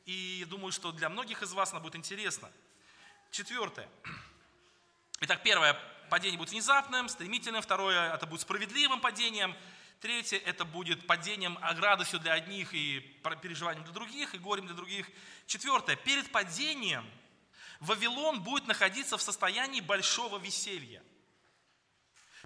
и 0.06 0.46
думаю, 0.50 0.72
что 0.72 0.92
для 0.92 1.10
многих 1.10 1.42
из 1.44 1.54
вас 1.54 1.72
она 1.72 1.80
будет 1.80 1.96
интересна. 1.96 2.50
Четвертое. 3.32 3.88
Итак, 5.22 5.44
первое, 5.44 5.78
падение 6.14 6.38
будет 6.38 6.52
внезапным, 6.52 7.10
стремительным. 7.10 7.64
Второе, 7.64 8.14
это 8.14 8.28
будет 8.28 8.42
справедливым 8.42 9.02
падением. 9.02 9.56
Третье, 10.00 10.38
это 10.38 10.64
будет 10.64 11.08
падением 11.08 11.58
радостью 11.60 12.20
для 12.20 12.34
одних 12.34 12.72
и 12.76 13.00
переживанием 13.42 13.84
для 13.84 13.96
других, 13.96 14.36
и 14.36 14.38
горем 14.38 14.68
для 14.68 14.76
других. 14.76 15.10
Четвертое, 15.48 15.96
перед 15.96 16.32
падением 16.32 17.04
Вавилон 17.80 18.44
будет 18.44 18.68
находиться 18.68 19.18
в 19.18 19.24
состоянии 19.24 19.82
большого 19.82 20.38
веселья. 20.38 21.02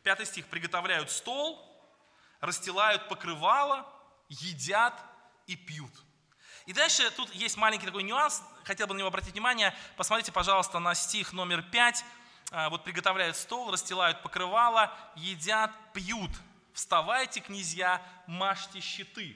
Пятый 0.02 0.26
стих. 0.26 0.48
Приготовляют 0.48 1.12
стол, 1.12 1.60
расстилают 2.40 3.10
покрывало, 3.10 3.86
едят 4.30 4.98
и 5.46 5.58
пьют. 5.58 5.92
И 6.68 6.72
дальше 6.72 7.12
тут 7.12 7.36
есть 7.36 7.58
маленький 7.58 7.86
такой 7.86 8.04
нюанс, 8.04 8.42
хотел 8.64 8.88
бы 8.88 8.94
на 8.94 9.00
него 9.00 9.10
обратить 9.10 9.34
внимание. 9.34 9.76
Посмотрите, 9.98 10.32
пожалуйста, 10.32 10.80
на 10.80 10.96
стих 10.96 11.34
номер 11.34 11.64
5 11.64 12.06
а, 12.06 12.27
вот 12.52 12.84
приготовляют 12.84 13.36
стол, 13.36 13.72
расстилают 13.72 14.22
покрывало, 14.22 14.94
едят, 15.16 15.72
пьют. 15.94 16.32
Вставайте, 16.74 17.40
князья, 17.40 18.02
мажьте 18.28 18.80
щиты. 18.80 19.36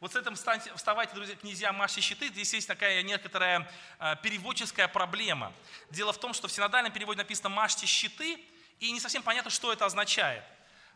Вот 0.00 0.14
с 0.14 0.16
этим 0.16 0.34
вставайте, 0.34 1.14
друзья, 1.14 1.36
князья, 1.36 1.72
мажьте 1.74 2.00
щиты. 2.00 2.28
Здесь 2.28 2.54
есть 2.54 2.66
такая 2.66 3.02
некоторая 3.02 3.70
а, 3.98 4.16
переводческая 4.16 4.88
проблема. 4.88 5.52
Дело 5.90 6.14
в 6.14 6.18
том, 6.18 6.32
что 6.32 6.48
в 6.48 6.52
синодальном 6.52 6.90
переводе 6.90 7.18
написано 7.18 7.50
«мажьте 7.50 7.84
щиты», 7.84 8.42
и 8.78 8.92
не 8.92 8.98
совсем 8.98 9.22
понятно, 9.22 9.50
что 9.50 9.70
это 9.74 9.84
означает. 9.84 10.42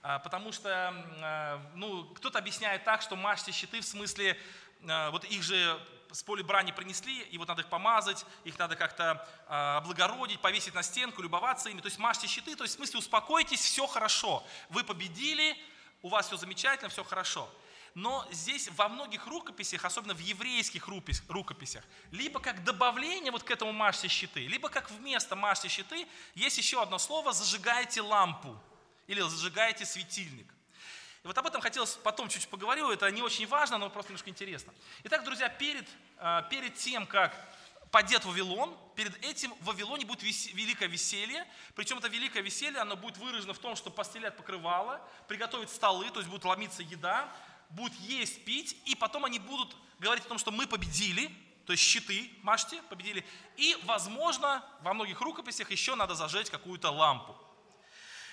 А, 0.03 0.21
потому 0.21 0.53
что 0.53 1.71
ну, 1.75 2.05
кто-то 2.15 2.39
объясняет 2.39 2.85
так, 2.85 3.03
что 3.03 3.15
мажьте 3.15 3.53
щиты 3.53 3.83
в 3.83 3.85
смысле, 3.85 4.41
вот 4.81 5.25
их 5.25 5.43
же 5.43 5.79
с 6.15 6.23
поля 6.23 6.45
брани 6.45 6.71
принесли, 6.71 7.23
и 7.23 7.39
вот 7.39 7.49
надо 7.49 7.63
их 7.63 7.69
помазать, 7.69 8.25
их 8.45 8.57
надо 8.59 8.77
как-то 8.77 9.27
э, 9.49 9.77
облагородить, 9.79 10.41
повесить 10.41 10.75
на 10.75 10.83
стенку, 10.83 11.23
любоваться 11.23 11.69
ими. 11.69 11.81
То 11.81 11.87
есть 11.87 11.99
мажьте 11.99 12.29
щиты, 12.29 12.55
то 12.55 12.63
есть 12.63 12.75
в 12.75 12.77
смысле 12.77 13.01
успокойтесь, 13.01 13.61
все 13.61 13.87
хорошо. 13.87 14.45
Вы 14.71 14.85
победили, 14.85 15.57
у 16.03 16.09
вас 16.09 16.29
все 16.29 16.37
замечательно, 16.37 16.89
все 16.89 17.03
хорошо. 17.03 17.51
Но 17.95 18.27
здесь 18.31 18.69
во 18.71 18.89
многих 18.89 19.27
рукописях, 19.27 19.85
особенно 19.85 20.15
в 20.15 20.21
еврейских 20.21 20.87
рукописях, 20.89 21.85
либо 22.13 22.39
как 22.41 22.63
добавление 22.63 23.33
вот 23.33 23.43
к 23.43 23.51
этому 23.51 23.73
мажьте 23.73 24.09
щиты, 24.09 24.47
либо 24.47 24.69
как 24.69 24.91
вместо 24.91 25.35
мажьте 25.35 25.69
щиты 25.69 26.07
есть 26.35 26.59
еще 26.59 26.81
одно 26.81 26.99
слово 26.99 27.33
«зажигайте 27.33 28.03
лампу» 28.03 28.57
или 29.09 29.21
«зажигайте 29.21 29.85
светильник». 29.85 30.54
И 31.25 31.27
вот 31.27 31.39
об 31.39 31.47
этом 31.47 31.63
хотелось 31.63 31.93
потом 32.03 32.29
чуть-чуть 32.29 32.51
поговорю, 32.51 32.91
это 32.91 33.11
не 33.11 33.23
очень 33.23 33.47
важно, 33.47 33.79
но 33.79 33.89
просто 33.89 34.13
немножко 34.13 34.29
интересно. 34.29 34.75
Итак, 35.05 35.25
друзья, 35.25 35.49
перед, 35.49 35.89
а, 36.19 36.43
перед 36.43 36.75
тем, 36.75 37.07
как 37.07 37.35
падет 37.91 38.27
Вавилон, 38.27 38.77
перед 38.95 39.17
этим 39.25 39.55
в 39.61 39.65
Вавилоне 39.65 40.05
будет 40.05 40.23
великое 40.23 40.87
веселье, 40.87 41.47
причем 41.75 41.97
это 41.97 42.09
великое 42.09 42.43
веселье, 42.43 42.79
оно 42.81 42.95
будет 42.95 43.17
выражено 43.17 43.55
в 43.55 43.59
том, 43.59 43.75
что 43.75 43.91
постелят 43.91 44.37
покрывало, 44.37 45.01
приготовить 45.27 45.71
столы, 45.71 46.11
то 46.11 46.21
есть 46.21 46.29
будет 46.29 46.45
ломиться 46.45 46.83
еда, 46.83 47.33
будут 47.71 47.95
есть, 48.01 48.45
пить, 48.45 48.77
и 48.85 48.95
потом 48.95 49.25
они 49.25 49.39
будут 49.39 49.75
говорить 50.01 50.27
о 50.27 50.29
том, 50.29 50.37
что 50.37 50.51
мы 50.51 50.67
победили, 50.67 51.35
то 51.65 51.73
есть 51.73 51.83
щиты 51.83 52.31
мажьте, 52.43 52.83
победили. 52.91 53.25
И, 53.57 53.79
возможно, 53.85 54.63
во 54.83 54.93
многих 54.93 55.23
рукописях 55.23 55.71
еще 55.71 55.95
надо 55.95 56.15
зажечь 56.15 56.51
какую-то 56.51 56.91
лампу. 56.91 57.35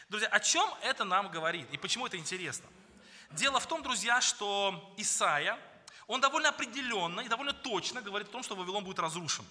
Друзья, 0.09 0.27
о 0.27 0.41
чем 0.41 0.69
это 0.81 1.05
нам 1.05 1.31
говорит 1.31 1.69
и 1.71 1.77
почему 1.77 2.05
это 2.05 2.17
интересно? 2.17 2.67
Дело 3.33 3.59
в 3.59 3.67
том, 3.67 3.81
друзья, 3.81 4.19
что 4.21 4.93
Исаия, 4.97 5.57
он 6.07 6.19
довольно 6.19 6.49
определенно 6.49 7.21
и 7.21 7.27
довольно 7.27 7.53
точно 7.53 8.01
говорит 8.01 8.27
о 8.27 8.31
том, 8.31 8.43
что 8.43 8.55
Вавилон 8.55 8.83
будет 8.83 8.99
разрушен. 8.99 9.45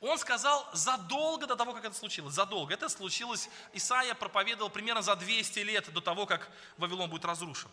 Он 0.00 0.18
сказал 0.18 0.68
задолго 0.72 1.46
до 1.46 1.56
того, 1.56 1.72
как 1.72 1.84
это 1.84 1.94
случилось. 1.94 2.34
Задолго. 2.34 2.74
Это 2.74 2.88
случилось, 2.88 3.48
Исаия 3.72 4.14
проповедовал 4.14 4.70
примерно 4.70 5.02
за 5.02 5.16
200 5.16 5.58
лет 5.60 5.92
до 5.92 6.00
того, 6.00 6.26
как 6.26 6.50
Вавилон 6.78 7.10
будет 7.10 7.24
разрушен. 7.24 7.70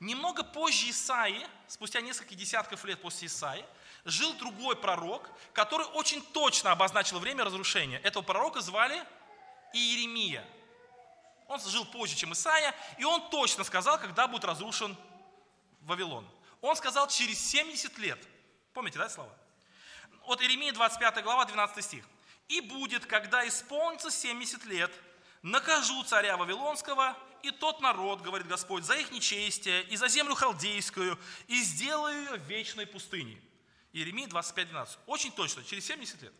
Немного 0.00 0.42
позже 0.42 0.90
Исаии, 0.90 1.46
спустя 1.68 2.00
несколько 2.00 2.34
десятков 2.34 2.84
лет 2.84 3.00
после 3.00 3.28
Исаии, 3.28 3.64
жил 4.04 4.32
другой 4.34 4.76
пророк, 4.76 5.30
который 5.52 5.86
очень 5.86 6.22
точно 6.32 6.72
обозначил 6.72 7.18
время 7.18 7.44
разрушения. 7.44 7.98
Этого 7.98 8.22
пророка 8.22 8.60
звали 8.60 9.02
Иеремия. 9.72 10.46
Он 11.50 11.60
жил 11.60 11.84
позже, 11.84 12.14
чем 12.14 12.32
Исаия, 12.32 12.72
и 12.96 13.04
он 13.04 13.28
точно 13.28 13.64
сказал, 13.64 13.98
когда 13.98 14.28
будет 14.28 14.44
разрушен 14.44 14.96
Вавилон. 15.80 16.24
Он 16.60 16.76
сказал 16.76 17.08
через 17.08 17.40
70 17.40 17.98
лет. 17.98 18.18
Помните, 18.72 18.98
да, 18.98 19.08
слова? 19.08 19.34
от 20.26 20.40
Иеремии 20.42 20.70
25 20.70 21.24
глава, 21.24 21.44
12 21.44 21.84
стих. 21.84 22.04
«И 22.46 22.60
будет, 22.60 23.04
когда 23.06 23.46
исполнится 23.48 24.12
70 24.12 24.64
лет, 24.66 24.92
накажу 25.42 26.04
царя 26.04 26.36
Вавилонского 26.36 27.16
и 27.42 27.50
тот 27.50 27.80
народ, 27.80 28.20
говорит 28.20 28.46
Господь, 28.46 28.84
за 28.84 28.94
их 28.94 29.10
нечестие 29.10 29.82
и 29.84 29.96
за 29.96 30.06
землю 30.06 30.36
халдейскую, 30.36 31.18
и 31.48 31.60
сделаю 31.62 32.22
ее 32.22 32.36
вечной 32.36 32.86
пустыней». 32.86 33.40
Иеремия 33.92 34.28
25, 34.28 34.68
12. 34.68 34.98
Очень 35.06 35.32
точно, 35.32 35.64
через 35.64 35.84
70 35.86 36.22
лет. 36.22 36.32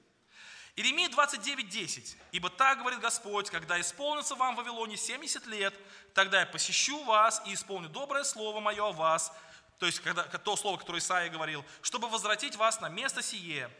Иеремия 0.76 1.08
29, 1.08 1.68
10. 1.68 2.16
«Ибо 2.32 2.48
так 2.48 2.78
говорит 2.78 3.00
Господь, 3.00 3.50
когда 3.50 3.80
исполнится 3.80 4.34
вам 4.34 4.54
в 4.54 4.58
Вавилоне 4.58 4.96
70 4.96 5.46
лет, 5.46 5.74
тогда 6.14 6.40
я 6.40 6.46
посещу 6.46 7.02
вас 7.04 7.42
и 7.46 7.54
исполню 7.54 7.88
доброе 7.88 8.24
слово 8.24 8.60
мое 8.60 8.88
о 8.88 8.92
вас, 8.92 9.32
то 9.78 9.86
есть 9.86 10.00
когда, 10.00 10.24
то 10.24 10.56
слово, 10.56 10.76
которое 10.76 10.98
Исаия 10.98 11.30
говорил, 11.30 11.64
чтобы 11.80 12.08
возвратить 12.08 12.54
вас 12.56 12.80
на 12.80 12.88
место 12.88 13.22
сие. 13.22 13.70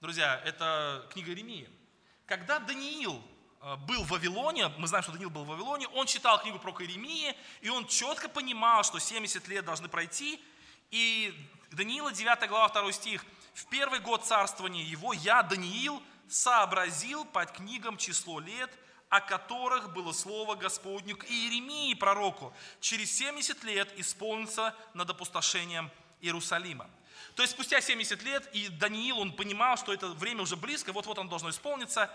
Друзья, 0.00 0.40
это 0.44 1.06
книга 1.12 1.30
Иеремии. 1.30 1.68
Когда 2.24 2.58
Даниил 2.58 3.22
э, 3.60 3.76
был 3.76 4.02
в 4.04 4.08
Вавилоне, 4.08 4.68
мы 4.78 4.88
знаем, 4.88 5.02
что 5.02 5.12
Даниил 5.12 5.30
был 5.30 5.44
в 5.44 5.48
Вавилоне, 5.48 5.88
он 5.88 6.06
читал 6.06 6.40
книгу 6.40 6.58
про 6.58 6.72
Иеремии, 6.72 7.36
и 7.60 7.68
он 7.68 7.86
четко 7.86 8.28
понимал, 8.28 8.82
что 8.82 8.98
70 8.98 9.46
лет 9.48 9.64
должны 9.64 9.88
пройти, 9.88 10.42
и 10.90 11.34
Даниила 11.70 12.12
9 12.12 12.48
глава 12.48 12.68
2 12.68 12.92
стих, 12.92 13.24
в 13.56 13.66
первый 13.66 14.00
год 14.00 14.24
царствования 14.24 14.84
его 14.84 15.12
я, 15.12 15.42
Даниил, 15.42 16.00
сообразил 16.28 17.24
под 17.24 17.50
книгам 17.50 17.96
число 17.96 18.38
лет– 18.38 18.70
о 19.08 19.20
которых 19.20 19.92
было 19.92 20.12
слово 20.12 20.56
Господню 20.56 21.16
к 21.16 21.24
Иеремии 21.26 21.94
пророку. 21.94 22.52
Через 22.80 23.12
70 23.16 23.62
лет 23.64 23.88
исполнится 23.96 24.74
над 24.94 25.08
опустошением 25.10 25.90
Иерусалима. 26.20 26.90
То 27.34 27.42
есть 27.42 27.54
спустя 27.54 27.80
70 27.80 28.22
лет, 28.22 28.48
и 28.52 28.68
Даниил, 28.68 29.18
он 29.18 29.32
понимал, 29.32 29.76
что 29.76 29.92
это 29.92 30.08
время 30.08 30.42
уже 30.42 30.56
близко, 30.56 30.92
вот-вот 30.92 31.18
оно 31.18 31.28
должно 31.28 31.50
исполниться. 31.50 32.10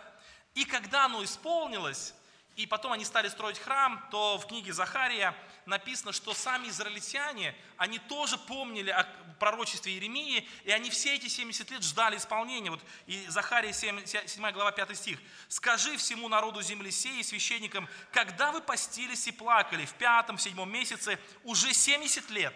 И 0.54 0.66
когда 0.66 1.06
оно 1.06 1.24
исполнилось, 1.24 2.14
и 2.56 2.66
потом 2.66 2.92
они 2.92 3.06
стали 3.06 3.30
строить 3.30 3.58
храм, 3.58 4.06
то 4.12 4.38
в 4.38 4.46
книге 4.48 4.74
Захария 4.74 5.36
написано, 5.66 6.12
что 6.12 6.34
сами 6.34 6.68
израильтяне, 6.68 7.56
они 7.78 7.98
тоже 8.00 8.38
помнили 8.38 8.90
о 8.90 9.04
пророчестве 9.40 9.94
Иеремии, 9.94 10.48
и 10.64 10.72
они 10.72 10.90
все 10.90 11.16
эти 11.16 11.28
70 11.28 11.72
лет 11.72 11.84
ждали 11.84 12.18
исполнения. 12.18 12.70
Вот 12.70 12.82
и 13.08 13.26
Захария 13.28 13.74
7, 13.74 14.06
7 14.06 14.52
глава 14.52 14.72
5 14.72 14.98
стих. 14.98 15.20
«Скажи 15.48 15.98
всему 15.98 16.28
народу 16.28 16.62
земли 16.62 16.92
сей 16.92 17.22
и 17.22 17.24
священникам, 17.24 17.88
когда 18.12 18.52
вы 18.52 18.62
постились 18.62 19.26
и 19.28 19.32
плакали 19.32 19.86
в 19.86 19.94
пятом, 19.94 20.38
седьмом 20.38 20.72
месяце, 20.72 21.20
уже 21.44 21.74
70 21.74 22.30
лет». 22.30 22.54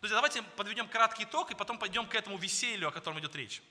Друзья, 0.00 0.16
давайте 0.16 0.42
подведем 0.42 0.88
краткий 0.88 1.24
итог 1.24 1.50
и 1.50 1.54
потом 1.54 1.78
пойдем 1.78 2.06
к 2.06 2.14
этому 2.14 2.38
веселью, 2.38 2.88
о 2.88 2.90
котором 2.90 3.18
идет 3.18 3.34
речь. 3.34 3.62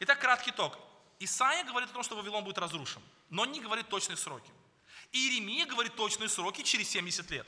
Итак, 0.00 0.18
краткий 0.18 0.50
итог. 0.50 0.78
Исаия 1.20 1.64
говорит 1.64 1.90
о 1.90 1.92
том, 1.92 2.02
что 2.02 2.16
Вавилон 2.16 2.42
будет 2.42 2.56
разрушен, 2.56 3.02
но 3.28 3.44
не 3.44 3.60
говорит 3.60 3.88
точные 3.88 4.16
сроки. 4.16 4.50
Иеремия 5.12 5.66
говорит 5.66 5.94
точные 5.94 6.30
сроки 6.30 6.62
через 6.62 6.88
70 6.88 7.30
лет. 7.30 7.46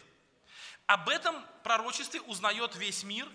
Об 0.87 1.09
этом 1.09 1.35
пророчестве 1.65 2.21
узнает 2.21 2.77
весь 2.77 3.03
мир. 3.03 3.27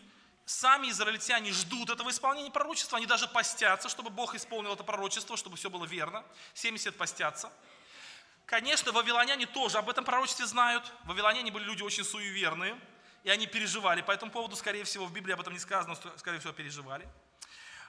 Сами 0.46 0.90
израильтяне 0.90 1.52
ждут 1.52 1.90
этого 1.90 2.12
исполнения 2.12 2.52
пророчества. 2.52 2.98
Они 2.98 3.08
даже 3.08 3.28
постятся, 3.28 3.90
чтобы 3.90 4.12
Бог 4.12 4.36
исполнил 4.36 4.74
это 4.74 4.84
пророчество, 4.84 5.38
чтобы 5.38 5.58
все 5.58 5.70
было 5.70 5.86
верно. 5.86 6.24
70 6.54 6.86
лет 6.86 6.98
постятся. 6.98 7.52
Конечно, 8.46 8.92
вавилоняне 8.92 9.46
тоже 9.48 9.80
об 9.80 9.90
этом 9.90 10.06
пророчестве 10.06 10.46
знают. 10.46 10.90
Вавилоняне 11.06 11.52
были 11.52 11.64
люди 11.64 11.82
очень 11.82 12.04
суеверные, 12.04 12.80
и 13.24 13.30
они 13.30 13.48
переживали. 13.48 14.02
По 14.02 14.12
этому 14.12 14.32
поводу, 14.32 14.56
скорее 14.56 14.84
всего, 14.84 15.06
в 15.06 15.12
Библии 15.12 15.34
об 15.34 15.42
этом 15.42 15.54
не 15.54 15.60
сказано, 15.60 15.98
но, 16.02 16.18
скорее 16.18 16.40
всего, 16.40 16.54
переживали. 16.54 17.10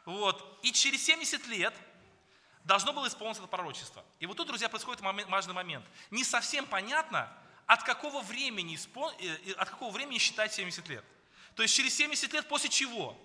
Вот. 0.04 0.58
И 0.62 0.72
через 0.72 1.04
70 1.04 1.46
лет 1.48 1.74
должно 2.68 2.92
было 2.92 3.08
исполниться 3.08 3.42
это 3.42 3.50
пророчество. 3.50 4.04
И 4.20 4.26
вот 4.26 4.36
тут, 4.36 4.46
друзья, 4.46 4.68
происходит 4.68 5.00
важный 5.00 5.54
момент. 5.54 5.86
Не 6.10 6.22
совсем 6.22 6.66
понятно, 6.66 7.32
от 7.66 7.82
какого 7.82 8.20
времени, 8.20 8.78
э, 9.20 9.52
от 9.52 9.70
какого 9.70 9.90
времени 9.90 10.18
считать 10.18 10.52
70 10.52 10.86
лет. 10.88 11.04
То 11.54 11.62
есть 11.62 11.74
через 11.74 11.96
70 11.96 12.30
лет 12.34 12.46
после 12.46 12.68
чего? 12.68 13.16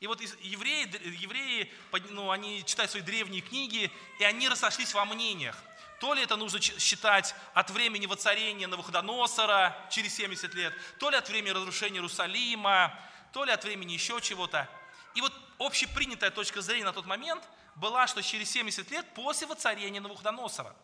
И 0.00 0.06
вот 0.06 0.20
евреи, 0.20 0.86
евреи 1.18 1.72
ну, 2.10 2.30
они 2.30 2.62
читают 2.64 2.90
свои 2.90 3.02
древние 3.02 3.40
книги, 3.40 3.90
и 4.20 4.24
они 4.24 4.48
разошлись 4.48 4.92
во 4.92 5.06
мнениях. 5.06 5.56
То 5.98 6.12
ли 6.12 6.22
это 6.22 6.36
нужно 6.36 6.60
считать 6.60 7.34
от 7.54 7.70
времени 7.70 8.04
воцарения 8.04 8.68
Навуходоносора 8.68 9.76
через 9.90 10.14
70 10.14 10.54
лет, 10.54 10.74
то 10.98 11.08
ли 11.08 11.16
от 11.16 11.28
времени 11.28 11.52
разрушения 11.52 11.96
Иерусалима, 11.96 12.96
то 13.32 13.44
ли 13.44 13.50
от 13.50 13.64
времени 13.64 13.94
еще 13.94 14.20
чего-то. 14.20 14.68
И 15.14 15.22
вот 15.22 15.32
общепринятая 15.58 16.30
точка 16.30 16.60
зрения 16.60 16.84
на 16.84 16.92
тот 16.92 17.06
момент 17.06 17.42
была, 17.78 18.06
что 18.06 18.22
через 18.22 18.50
70 18.50 18.90
лет 18.90 19.06
после 19.14 19.46
воцарения 19.46 20.00
Навуходоносора, 20.00 20.74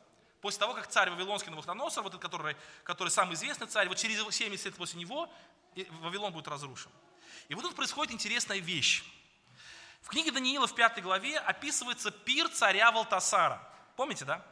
после 0.40 0.61
того, 0.61 0.74
как 0.74 0.87
царь 0.88 1.11
Вавилонский 1.11 1.50
Навуходоносор, 1.50 2.02
вот 2.02 2.14
этот, 2.14 2.22
который, 2.22 2.57
который 2.85 3.09
самый 3.09 3.35
известный 3.35 3.66
царь, 3.66 3.88
вот 3.88 3.98
через 3.98 4.18
70 4.18 4.64
лет 4.64 4.76
после 4.76 5.00
него 5.00 5.30
Вавилон 6.00 6.33
будет 6.33 6.48
разрушен. 6.48 6.90
И 7.48 7.54
вот 7.54 7.62
тут 7.62 7.74
происходит 7.74 8.12
интересная 8.12 8.59
вещь. 8.59 9.04
В 10.02 10.09
книге 10.09 10.30
Даниила 10.30 10.66
в 10.66 10.74
пятой 10.74 11.02
главе 11.02 11.38
описывается 11.38 12.11
пир 12.11 12.48
царя 12.48 12.92
Валтасара. 12.92 13.61
Помните, 13.96 14.24
да? 14.24 14.44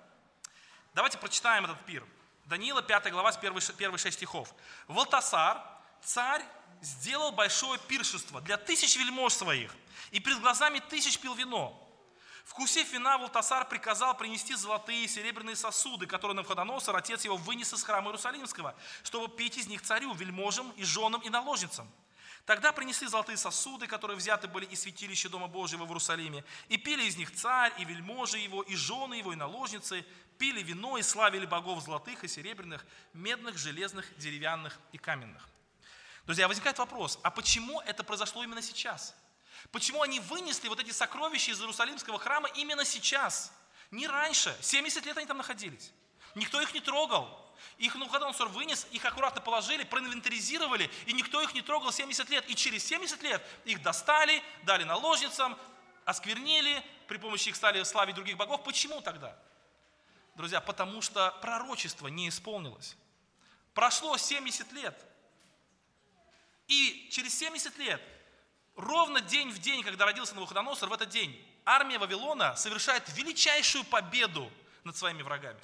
Давайте 0.94 1.18
прочитаем 1.18 1.64
этот 1.64 1.85
пир. 1.85 2.05
Даниила 2.46 2.83
5 2.83 3.11
глава 3.12 3.33
с 3.33 3.37
первых 3.37 4.00
6 4.00 4.16
стихов. 4.16 4.55
Валтасар, 4.88 5.62
царь, 6.02 6.44
сделал 6.81 7.33
большое 7.33 7.78
пиршество 7.81 8.40
для 8.40 8.57
тысяч 8.57 8.96
вельмож 8.96 9.33
своих, 9.33 9.74
и 10.11 10.20
перед 10.20 10.40
глазами 10.40 10.81
тысяч 10.81 11.18
пил 11.18 11.35
вино. 11.35 11.78
Вкусив 12.44 12.92
вина, 12.92 13.18
Валтасар 13.18 13.68
приказал 13.68 14.16
принести 14.16 14.55
золотые 14.55 15.05
и 15.05 15.09
серебряные 15.09 15.57
сосуды, 15.57 16.07
которые 16.07 16.37
Навходоносор, 16.37 16.96
отец 16.96 17.24
его, 17.24 17.37
вынес 17.37 17.72
из 17.72 17.83
храма 17.83 18.09
Иерусалимского, 18.09 18.74
чтобы 19.05 19.35
пить 19.35 19.57
из 19.57 19.68
них 19.68 19.83
царю, 19.83 20.12
вельможам 20.14 20.70
и 20.72 20.85
женам 20.85 21.20
и 21.20 21.31
наложницам. 21.31 21.90
Тогда 22.44 22.72
принесли 22.72 23.07
золотые 23.07 23.37
сосуды, 23.37 23.87
которые 23.87 24.16
взяты 24.16 24.48
были 24.48 24.64
из 24.66 24.81
святилища 24.81 25.28
Дома 25.28 25.46
Божьего 25.46 25.85
в 25.85 25.88
Иерусалиме, 25.88 26.44
и 26.68 26.76
пили 26.76 27.05
из 27.05 27.16
них 27.16 27.33
царь, 27.33 27.72
и 27.78 27.85
вельможи 27.85 28.38
его, 28.38 28.62
и 28.62 28.74
жены 28.74 29.14
его, 29.14 29.33
и 29.33 29.37
наложницы, 29.37 30.05
пили 30.38 30.61
вино 30.62 30.98
и 30.98 31.02
славили 31.02 31.46
богов 31.46 31.85
золотых 31.85 32.24
и 32.24 32.28
серебряных, 32.28 32.85
медных, 33.12 33.57
железных, 33.57 34.07
деревянных 34.18 34.76
и 34.90 34.98
каменных. 34.98 35.48
Друзья, 36.26 36.48
возникает 36.48 36.78
вопрос, 36.78 37.20
а 37.22 37.31
почему 37.31 37.81
это 37.83 38.02
произошло 38.02 38.42
именно 38.42 38.62
сейчас? 38.62 39.14
Почему 39.70 40.03
они 40.03 40.20
вынесли 40.20 40.68
вот 40.68 40.81
эти 40.81 40.90
сокровища 40.90 41.53
из 41.53 41.61
Иерусалимского 41.61 42.18
храма 42.18 42.48
именно 42.51 42.85
сейчас? 42.85 43.53
Не 43.90 44.07
раньше. 44.07 44.57
70 44.61 45.05
лет 45.07 45.16
они 45.16 45.27
там 45.27 45.38
находились. 45.38 45.92
Никто 46.35 46.61
их 46.61 46.75
не 46.75 46.81
трогал. 46.81 47.38
Их 47.79 47.94
Навуходоносор 47.94 48.48
вынес, 48.48 48.87
их 48.90 49.05
аккуратно 49.05 49.40
положили, 49.40 49.85
проинвентаризировали, 49.85 50.90
и 51.07 51.12
никто 51.12 51.40
их 51.40 51.55
не 51.55 51.62
трогал 51.62 51.92
70 51.92 52.29
лет. 52.31 52.48
И 52.51 52.55
через 52.55 52.85
70 52.87 53.22
лет 53.22 53.44
их 53.64 53.83
достали, 53.83 54.42
дали 54.64 54.85
наложницам, 54.85 55.57
осквернили, 56.05 56.85
при 57.07 57.18
помощи 57.18 57.51
их 57.51 57.57
стали 57.57 57.83
славить 57.85 58.14
других 58.14 58.37
богов. 58.37 58.64
Почему 58.64 59.01
тогда? 59.01 59.37
Друзья, 60.35 60.61
потому 60.61 61.03
что 61.03 61.31
пророчество 61.42 62.09
не 62.09 62.29
исполнилось. 62.29 62.96
Прошло 63.75 64.16
70 64.16 64.72
лет. 64.72 64.98
И 66.68 67.09
через 67.11 67.37
70 67.38 67.77
лет 67.79 68.01
ровно 68.76 69.20
день 69.20 69.50
в 69.50 69.58
день, 69.58 69.82
когда 69.82 70.04
родился 70.04 70.35
Навуходоносор, 70.35 70.88
в 70.88 70.92
этот 70.92 71.08
день 71.08 71.38
армия 71.64 71.98
Вавилона 71.98 72.54
совершает 72.56 73.08
величайшую 73.14 73.85
победу 73.85 74.50
над 74.85 74.96
своими 74.96 75.22
врагами. 75.22 75.58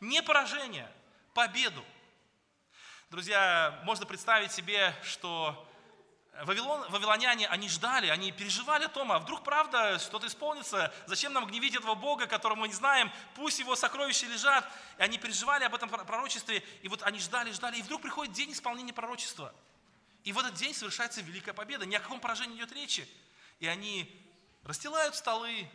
Не 0.00 0.22
поражение, 0.22 0.90
победу. 1.34 1.84
Друзья, 3.10 3.80
можно 3.84 4.06
представить 4.06 4.52
себе, 4.52 4.94
что 5.02 5.68
Вавилон, 6.44 6.90
вавилоняне, 6.90 7.46
они 7.48 7.68
ждали, 7.68 8.08
они 8.08 8.32
переживали 8.32 8.86
о 8.86 8.88
том, 8.88 9.12
а 9.12 9.18
вдруг 9.18 9.44
правда 9.44 9.98
что-то 9.98 10.26
исполнится, 10.26 10.92
зачем 11.06 11.34
нам 11.34 11.46
гневить 11.46 11.74
этого 11.74 11.94
Бога, 11.94 12.26
которого 12.26 12.58
мы 12.58 12.68
не 12.68 12.74
знаем, 12.74 13.12
пусть 13.34 13.58
его 13.58 13.76
сокровища 13.76 14.26
лежат. 14.26 14.66
И 14.96 15.02
они 15.02 15.18
переживали 15.18 15.64
об 15.64 15.74
этом 15.74 15.90
пророчестве, 15.90 16.64
и 16.80 16.88
вот 16.88 17.02
они 17.02 17.18
ждали, 17.18 17.52
ждали, 17.52 17.76
и 17.76 17.82
вдруг 17.82 18.00
приходит 18.00 18.32
день 18.32 18.52
исполнения 18.52 18.94
пророчества. 18.94 19.54
И 20.24 20.32
в 20.32 20.38
этот 20.38 20.54
день 20.54 20.74
совершается 20.74 21.20
великая 21.20 21.52
победа, 21.52 21.84
ни 21.84 21.94
о 21.94 22.00
каком 22.00 22.20
поражении 22.20 22.56
идет 22.56 22.72
речи. 22.72 23.08
И 23.60 23.66
они 23.66 24.08
расстилают 24.64 25.14
столы, 25.14 25.68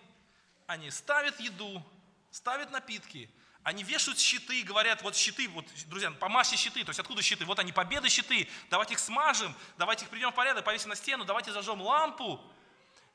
они 0.65 0.89
ставят 0.91 1.39
еду, 1.39 1.83
ставят 2.31 2.71
напитки, 2.71 3.29
они 3.63 3.83
вешают 3.83 4.17
щиты 4.17 4.61
и 4.61 4.63
говорят, 4.63 5.01
вот 5.01 5.15
щиты, 5.15 5.49
вот, 5.49 5.65
друзья, 5.87 6.09
помажьте 6.11 6.55
щиты, 6.55 6.85
то 6.85 6.89
есть 6.91 6.99
откуда 7.01 7.21
щиты? 7.21 7.43
Вот 7.43 7.59
они, 7.59 7.73
победы 7.73 8.07
щиты, 8.07 8.47
давайте 8.69 8.93
их 8.93 8.99
смажем, 8.99 9.53
давайте 9.77 10.05
их 10.05 10.09
приведем 10.09 10.31
в 10.31 10.35
порядок, 10.35 10.63
повесим 10.63 10.89
на 10.89 10.95
стену, 10.95 11.25
давайте 11.25 11.51
зажжем 11.51 11.81
лампу 11.81 12.41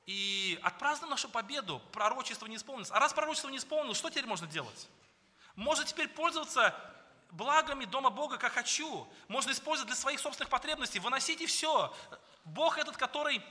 и 0.04 0.58
отпразднуем 0.62 1.10
нашу 1.10 1.30
победу. 1.30 1.80
Пророчество 1.92 2.46
не 2.46 2.56
исполнилось. 2.56 2.90
А 2.90 2.98
раз 2.98 3.14
пророчество 3.14 3.48
не 3.48 3.56
исполнилось, 3.56 3.96
что 3.96 4.10
теперь 4.10 4.26
можно 4.26 4.46
делать? 4.46 4.88
Можно 5.54 5.86
теперь 5.86 6.08
пользоваться 6.08 6.78
благами 7.32 7.84
Дома 7.84 8.10
Бога, 8.10 8.38
как 8.38 8.52
хочу. 8.52 9.06
Можно 9.28 9.50
использовать 9.52 9.88
для 9.88 9.96
своих 9.96 10.20
собственных 10.20 10.50
потребностей. 10.50 11.00
Выносите 11.00 11.46
все. 11.46 11.92
Бог 12.44 12.78
этот, 12.78 12.96
который 12.96 13.42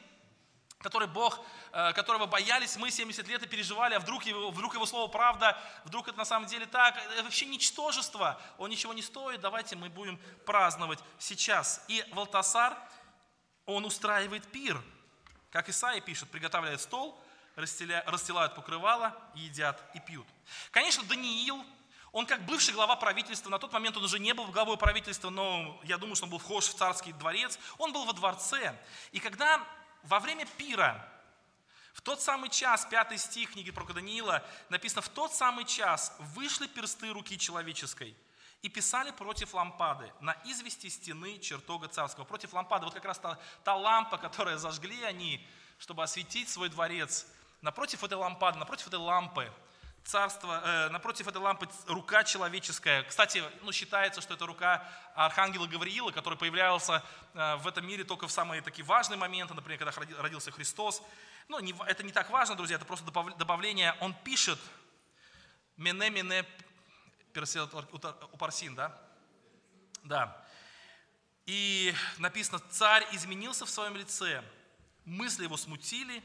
который 0.79 1.07
Бог, 1.07 1.39
э, 1.73 1.93
которого 1.93 2.25
боялись 2.25 2.75
мы 2.75 2.89
70 2.89 3.27
лет 3.27 3.43
и 3.43 3.47
переживали, 3.47 3.93
а 3.93 3.99
вдруг 3.99 4.23
его, 4.23 4.49
вдруг 4.49 4.73
его 4.73 4.87
слово 4.87 5.07
правда, 5.11 5.55
вдруг 5.85 6.07
это 6.07 6.17
на 6.17 6.25
самом 6.25 6.47
деле 6.47 6.65
так, 6.65 6.97
это 6.97 7.23
вообще 7.23 7.45
ничтожество, 7.45 8.41
он 8.57 8.71
ничего 8.71 8.91
не 8.93 9.03
стоит, 9.03 9.41
давайте 9.41 9.75
мы 9.75 9.89
будем 9.89 10.19
праздновать 10.43 10.97
сейчас. 11.19 11.85
И 11.87 12.03
Валтасар, 12.13 12.75
он 13.67 13.85
устраивает 13.85 14.51
пир, 14.51 14.81
как 15.51 15.69
Исаия 15.69 16.01
пишет, 16.01 16.31
приготовляет 16.31 16.81
стол, 16.81 17.21
расстилают 17.55 18.55
покрывало, 18.55 19.15
едят 19.35 19.79
и 19.93 19.99
пьют. 19.99 20.27
Конечно, 20.71 21.03
Даниил, 21.03 21.63
он 22.11 22.25
как 22.25 22.45
бывший 22.45 22.73
глава 22.73 22.95
правительства, 22.97 23.49
на 23.49 23.57
тот 23.57 23.71
момент 23.71 23.95
он 23.95 24.03
уже 24.03 24.19
не 24.19 24.33
был 24.33 24.45
главой 24.47 24.77
правительства, 24.77 25.29
но 25.29 25.79
я 25.83 25.97
думаю, 25.97 26.15
что 26.15 26.25
он 26.25 26.31
был 26.31 26.39
вхож 26.39 26.65
в 26.65 26.75
царский 26.75 27.13
дворец, 27.13 27.57
он 27.77 27.93
был 27.93 28.05
во 28.05 28.13
дворце. 28.13 28.77
И 29.13 29.19
когда 29.19 29.65
во 30.03 30.19
время 30.19 30.45
пира, 30.57 31.07
в 31.93 32.01
тот 32.01 32.21
самый 32.21 32.49
час, 32.49 32.85
пятый 32.89 33.17
стих 33.17 33.51
книги 33.51 33.71
про 33.71 33.85
Даниила, 33.85 34.43
написано, 34.69 35.01
в 35.01 35.09
тот 35.09 35.33
самый 35.33 35.63
час 35.63 36.13
вышли 36.19 36.67
персты 36.67 37.11
руки 37.11 37.37
человеческой 37.37 38.15
и 38.61 38.67
писали 38.67 39.11
против 39.11 39.53
лампады 39.53 40.11
на 40.19 40.35
извести 40.45 40.89
стены 40.89 41.39
чертога 41.39 41.87
царского. 41.87 42.25
Против 42.25 42.53
лампады, 42.53 42.85
вот 42.85 42.93
как 42.93 43.05
раз 43.05 43.19
та, 43.19 43.39
та 43.63 43.75
лампа, 43.75 44.17
которую 44.17 44.57
зажгли 44.57 45.01
они, 45.03 45.45
чтобы 45.79 46.03
осветить 46.03 46.49
свой 46.49 46.69
дворец. 46.69 47.25
Напротив 47.61 48.03
этой 48.03 48.15
лампады, 48.15 48.59
напротив 48.59 48.87
этой 48.87 48.99
лампы– 48.99 49.49
царство, 50.03 50.61
э, 50.63 50.89
напротив 50.89 51.27
этой 51.27 51.37
лампы 51.37 51.67
рука 51.87 52.23
человеческая. 52.23 53.03
Кстати, 53.03 53.43
ну, 53.61 53.71
считается, 53.71 54.21
что 54.21 54.33
это 54.33 54.45
рука 54.45 54.87
архангела 55.15 55.67
Гавриила, 55.67 56.11
который 56.11 56.37
появлялся 56.37 57.03
э, 57.33 57.55
в 57.57 57.67
этом 57.67 57.85
мире 57.87 58.03
только 58.03 58.27
в 58.27 58.31
самые 58.31 58.61
такие 58.61 58.83
важные 58.83 59.17
моменты, 59.17 59.53
например, 59.53 59.79
когда 59.79 60.21
родился 60.21 60.51
Христос. 60.51 61.01
Ну, 61.47 61.59
не, 61.59 61.75
это 61.87 62.03
не 62.03 62.11
так 62.11 62.29
важно, 62.29 62.55
друзья, 62.55 62.77
это 62.77 62.85
просто 62.85 63.05
добавление. 63.37 63.95
Он 63.99 64.13
пишет 64.13 64.59
«Мене, 65.77 66.09
мене, 66.09 66.45
персел 67.33 67.69
упарсин», 68.31 68.75
да? 68.75 68.97
Да. 70.03 70.45
И 71.45 71.93
написано, 72.17 72.59
царь 72.69 73.05
изменился 73.11 73.65
в 73.65 73.69
своем 73.69 73.95
лице, 73.95 74.43
мысли 75.05 75.43
его 75.43 75.57
смутили, 75.57 76.23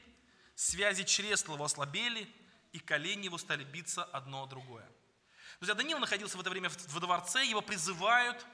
связи 0.55 1.05
чресла 1.05 1.55
его 1.55 1.65
ослабели– 1.65 2.29
и 2.77 2.79
колени 2.79 3.25
его 3.25 3.39
стали 3.39 3.65
биться 3.65 4.05
одно 4.05 4.43
о 4.43 4.47
другое. 4.47 4.87
Друзья, 5.61 5.75
Даниил 5.75 5.99
находился 5.99 6.37
в 6.37 6.41
это 6.43 6.51
время 6.51 6.69
в 6.69 7.01
дворце, 7.01 7.43
его 7.43 7.63
призывают, 7.63 8.47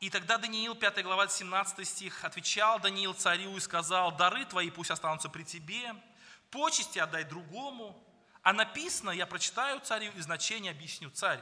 и 0.00 0.10
тогда 0.10 0.38
Даниил, 0.38 0.74
5 0.74 1.04
глава, 1.04 1.28
17 1.28 1.86
стих, 1.86 2.24
отвечал 2.24 2.80
Даниил 2.80 3.14
царю 3.14 3.56
и 3.56 3.60
сказал, 3.60 4.10
дары 4.10 4.44
твои 4.44 4.70
пусть 4.70 4.90
останутся 4.90 5.28
при 5.28 5.44
тебе, 5.44 5.94
почести 6.50 6.98
отдай 6.98 7.22
другому. 7.22 8.04
А 8.42 8.52
написано, 8.52 9.10
я 9.10 9.24
прочитаю 9.28 9.78
царю 9.78 10.10
и 10.16 10.20
значение 10.20 10.72
объясню 10.72 11.08
царь. 11.10 11.40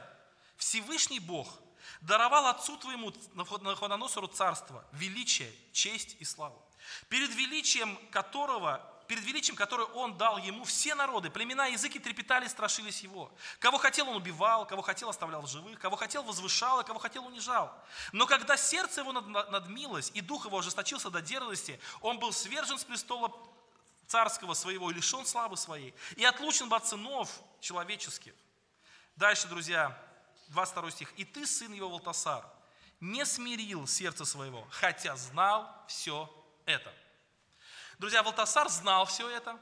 Всевышний 0.57 1.19
Бог 1.19 1.59
даровал 2.01 2.45
отцу 2.45 2.77
твоему 2.77 3.11
Навуходоносору 3.33 4.27
царство, 4.27 4.85
величие, 4.91 5.51
честь 5.73 6.15
и 6.19 6.25
славу, 6.25 6.63
перед 7.09 7.33
величием 7.33 7.97
которого 8.11 8.87
перед 9.11 9.25
величием, 9.25 9.57
которое 9.57 9.83
Он 9.87 10.17
дал 10.17 10.37
ему, 10.37 10.63
все 10.63 10.95
народы, 10.95 11.29
племена, 11.29 11.65
языки 11.65 11.99
трепетали, 11.99 12.47
страшились 12.47 13.01
Его. 13.01 13.29
Кого 13.59 13.77
хотел, 13.77 14.07
Он 14.07 14.15
убивал, 14.15 14.65
кого 14.65 14.81
хотел, 14.81 15.09
оставлял 15.09 15.41
в 15.41 15.49
живых, 15.49 15.77
кого 15.79 15.97
хотел, 15.97 16.23
возвышал, 16.23 16.79
и 16.79 16.85
кого 16.85 16.97
хотел, 16.97 17.25
унижал. 17.25 17.77
Но 18.13 18.25
когда 18.25 18.55
сердце 18.55 19.01
Его 19.01 19.11
надмилось, 19.11 20.11
и 20.13 20.21
дух 20.21 20.45
Его 20.45 20.59
ожесточился 20.59 21.09
до 21.09 21.21
дерзости, 21.21 21.77
Он 21.99 22.19
был 22.19 22.31
свержен 22.31 22.79
с 22.79 22.85
престола 22.85 23.37
царского 24.07 24.53
своего 24.53 24.89
и 24.91 24.93
лишен 24.93 25.25
славы 25.25 25.57
своей, 25.57 25.93
и 26.15 26.23
отлучен 26.23 26.71
от 26.71 26.87
сынов 26.87 27.37
человеческих. 27.59 28.33
Дальше, 29.17 29.49
друзья, 29.49 29.93
22 30.47 30.91
стих. 30.91 31.13
«И 31.17 31.25
ты, 31.25 31.45
сын 31.45 31.73
его 31.73 31.89
Валтасар, 31.89 32.45
не 33.01 33.25
смирил 33.25 33.87
сердце 33.87 34.23
своего, 34.23 34.65
хотя 34.71 35.17
знал 35.17 35.69
все 35.89 36.33
это». 36.65 36.93
Друзья, 38.01 38.23
Валтасар 38.23 38.67
знал 38.67 39.05
все 39.05 39.29
это, 39.29 39.59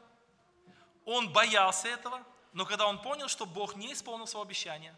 он 1.04 1.28
боялся 1.34 1.90
этого, 1.90 2.24
но 2.54 2.66
когда 2.66 2.88
он 2.88 3.02
понял, 3.02 3.28
что 3.28 3.46
Бог 3.46 3.76
не 3.76 3.92
исполнил 3.92 4.28
своего 4.28 4.44
обещания, 4.44 4.98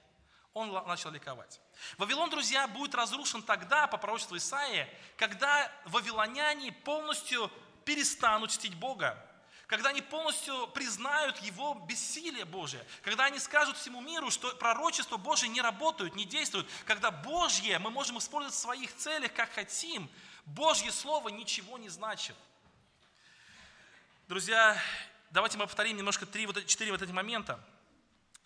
он 0.53 0.71
начал 0.85 1.09
ликовать. 1.09 1.59
Вавилон, 1.97 2.29
друзья, 2.29 2.67
будет 2.67 2.93
разрушен 2.93 3.41
тогда, 3.41 3.87
по 3.87 3.97
пророчеству 3.97 4.37
Исаии, 4.37 4.87
когда 5.17 5.71
вавилоняне 5.85 6.71
полностью 6.71 7.51
перестанут 7.83 8.51
чтить 8.51 8.75
Бога, 8.75 9.17
когда 9.65 9.89
они 9.89 10.03
полностью 10.03 10.67
признают 10.67 11.39
Его 11.39 11.73
бессилие 11.73 12.45
Божие, 12.45 12.85
когда 13.01 13.25
они 13.25 13.39
скажут 13.39 13.75
всему 13.75 14.01
миру, 14.01 14.29
что 14.29 14.55
пророчество 14.57 15.17
Божие 15.17 15.49
не 15.49 15.61
работают, 15.61 16.15
не 16.15 16.25
действуют, 16.25 16.69
когда 16.85 17.09
Божье 17.09 17.79
мы 17.79 17.89
можем 17.89 18.19
использовать 18.19 18.53
в 18.53 18.59
своих 18.59 18.95
целях, 18.97 19.33
как 19.33 19.51
хотим, 19.51 20.11
Божье 20.45 20.91
Слово 20.91 21.29
ничего 21.29 21.79
не 21.79 21.89
значит– 21.89 22.35
Друзья, 24.31 24.77
давайте 25.31 25.57
мы 25.57 25.65
повторим 25.65 25.97
немножко 25.97 26.25
три, 26.25 26.45
вот, 26.45 26.65
четыре 26.65 26.93
вот 26.93 27.01
эти 27.01 27.11
момента. 27.11 27.59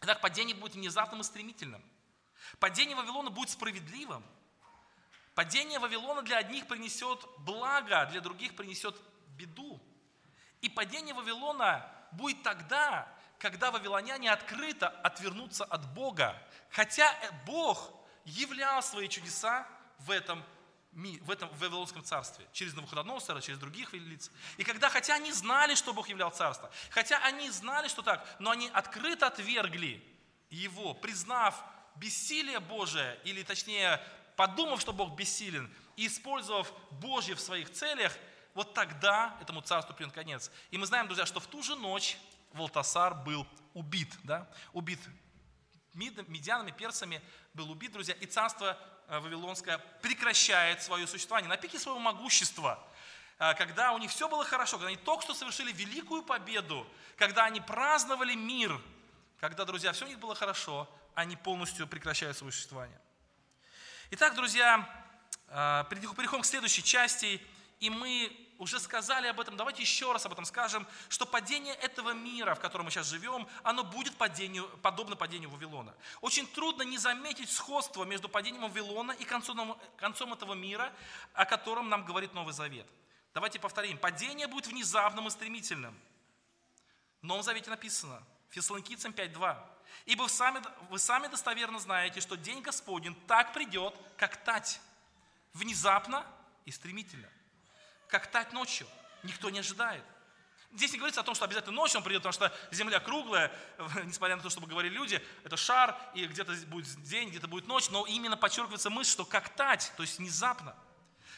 Итак, 0.02 0.19
падение 0.19 0.56
будет 0.56 0.74
внезапным 0.74 1.21
и 1.21 1.24
стремительным. 1.24 1.80
Падение 2.58 2.95
Вавилона 2.95 3.30
будет 3.30 3.52
справедливым. 3.52 4.26
Падение 5.36 5.78
Вавилона 5.78 6.24
для 6.24 6.39
одних 6.39 6.65
принесет 6.65 7.24
благо, 7.38 8.08
для 8.08 8.19
других 8.19 8.56
принесет 8.56 9.00
беду. 9.38 9.80
И 10.62 10.69
падение 10.69 11.13
Вавилона 11.13 11.88
будет 12.13 12.41
тогда, 12.41 13.08
когда 13.38 13.69
вавилоняне 13.69 14.32
открыто 14.32 14.88
отвернутся 14.88 15.65
от 15.65 15.88
Бога. 15.93 16.36
Хотя 16.71 17.13
Бог 17.45 17.93
являл 18.24 18.82
свои 18.82 19.08
чудеса 19.08 19.67
в 20.00 20.10
этом 20.10 20.43
в 20.95 21.29
этом 21.29 21.49
Вавилонском 21.49 22.03
царстве, 22.03 22.47
через 22.53 22.73
Навуходоносора, 22.73 23.41
через 23.41 23.60
других 23.60 23.93
лиц. 23.93 24.31
И 24.58 24.63
когда, 24.63 24.89
хотя 24.89 25.15
они 25.15 25.31
знали, 25.34 25.75
что 25.75 25.93
Бог 25.93 26.08
являл 26.08 26.31
царство, 26.31 26.71
хотя 26.89 27.17
они 27.19 27.49
знали, 27.49 27.89
что 27.89 28.01
так, 28.01 28.25
но 28.39 28.51
они 28.51 28.69
открыто 28.73 29.27
отвергли 29.27 30.01
его, 30.49 30.93
признав 30.93 31.62
бессилие 31.95 32.62
Божие, 32.62 33.19
или 33.25 33.43
точнее, 33.43 34.01
подумав, 34.38 34.79
что 34.79 34.93
Бог 34.93 35.15
бессилен, 35.17 35.69
и 35.97 36.08
использовав 36.08 36.71
Божье 36.91 37.36
в 37.36 37.41
своих 37.41 37.71
целях, 37.71 38.13
вот 38.53 38.73
тогда 38.73 39.38
этому 39.41 39.60
царству 39.60 39.93
придет 39.93 40.13
конец. 40.13 40.49
И 40.71 40.77
мы 40.77 40.86
знаем, 40.86 41.08
друзья, 41.08 41.25
что 41.25 41.41
в 41.41 41.47
ту 41.47 41.62
же 41.62 41.75
ночь 41.75 42.17
Валтасар 42.53 43.15
был 43.15 43.45
убит, 43.73 44.13
да? 44.23 44.49
убит 44.71 44.99
медианами, 45.93 46.71
персами, 46.71 47.21
был 47.53 47.69
убит, 47.71 47.91
друзья, 47.91 48.13
и 48.15 48.25
царство 48.25 48.77
Вавилонская 49.08 49.78
прекращает 50.02 50.82
свое 50.82 51.08
существование 51.08 51.50
на 51.50 51.58
пике 51.58 51.80
своего 51.80 52.00
могущества, 52.00 52.84
э, 53.39 53.54
когда 53.56 53.91
у 53.94 53.98
них 53.98 54.12
все 54.12 54.28
было 54.28 54.44
хорошо, 54.44 54.78
когда 54.78 54.88
они 54.88 54.98
только 54.98 55.24
что 55.24 55.34
совершили 55.34 55.72
великую 55.72 56.24
победу, 56.24 56.88
когда 57.18 57.46
они 57.46 57.62
праздновали 57.62 58.36
мир, 58.36 58.82
когда, 59.39 59.65
друзья, 59.65 59.94
все 59.94 60.06
у 60.06 60.08
них 60.08 60.20
было 60.20 60.36
хорошо, 60.36 60.89
они 61.13 61.36
полностью 61.36 61.88
прекращают 61.88 62.38
свое 62.38 62.52
существование. 62.52 63.00
Итак, 64.12 64.36
друзья, 64.36 64.88
э, 65.48 65.84
переходим 65.89 66.41
к 66.41 66.46
следующей 66.46 66.84
части, 66.84 67.41
и 67.80 67.89
мы 67.89 68.44
уже 68.58 68.80
сказали 68.80 69.28
об 69.28 69.39
этом, 69.39 69.58
давайте 69.58 69.82
еще 69.82 70.12
раз 70.12 70.26
об 70.26 70.32
этом 70.32 70.46
скажем, 70.46 70.88
что 71.10 71.26
падение 71.26 71.74
этого 71.76 72.12
мира, 72.12 72.56
в 72.56 72.60
котором 72.60 72.86
мы 72.86 72.91
сейчас 72.91 73.08
живем, 73.08 73.48
оно 73.63 73.84
будет 73.84 74.15
падению, 74.15 74.68
подобно 74.82 75.15
падению 75.15 75.50
Вавилона. 75.50 75.94
Очень 76.22 76.48
трудно 76.48 76.84
не 76.84 76.98
заметить 76.98 77.50
сходство 77.52 78.04
между 78.04 78.30
падением 78.30 78.63
Вавилона 78.63 79.12
и 79.13 79.26
концом, 79.26 79.78
концом 79.98 80.34
этого 80.34 80.54
мира, 80.54 80.94
о 81.34 81.46
котором 81.46 81.89
нам 81.89 82.06
говорит 82.06 82.34
Новый 82.34 82.54
Завет. 82.54 82.88
Давайте 83.34 83.60
повторим. 83.60 83.98
Падение 83.98 84.48
будет 84.48 84.68
внезапным 84.68 85.28
и 85.28 85.30
стремительным. 85.30 86.00
В 87.22 87.26
Новом 87.26 87.44
Завете 87.44 87.70
написано, 87.70 88.24
Фессалоникийцам 88.50 89.12
5.2. 89.12 89.58
Ибо 90.06 90.24
вы 90.24 90.30
сами, 90.30 90.62
вы 90.89 91.00
сами 91.00 91.28
достоверно 91.28 91.80
знаете, 91.80 92.22
что 92.22 92.38
день 92.38 92.62
Господень 92.62 93.15
так 93.28 93.54
придет, 93.54 93.94
как 94.18 94.38
тать. 94.44 94.80
Внезапно 95.54 96.26
и 96.65 96.72
стремительно. 96.72 97.30
Как 98.15 98.28
тать 98.28 98.54
ночью. 98.54 98.88
Никто 99.23 99.49
не 99.49 99.60
ожидает. 99.60 100.01
Здесь 100.71 100.93
не 100.93 100.99
говорится 100.99 101.19
о 101.19 101.25
том, 101.25 101.36
что 101.36 101.43
обязательно 101.43 101.75
ночью 101.75 101.97
он 101.97 102.04
придет, 102.06 102.23
потому 102.23 102.32
что 102.32 102.58
Земля 102.71 103.01
круглая, 103.01 103.51
несмотря 104.06 104.38
на 104.38 104.41
то, 104.41 104.49
что 104.49 104.62
говорили 104.62 104.93
люди, 104.93 105.21
это 105.43 105.58
шар, 105.58 105.99
и 106.13 106.25
где-то 106.25 106.54
будет 106.67 106.88
день, 107.04 107.28
где-то 107.28 107.49
будет 107.49 107.67
ночь, 107.67 107.89
но 107.89 108.06
именно 108.06 108.38
подчеркивается 108.38 108.89
мысль, 108.89 109.12
что 109.12 109.25
как 109.25 109.49
тать, 109.49 109.91
то 109.97 110.04
есть 110.04 110.17
внезапно. 110.17 110.78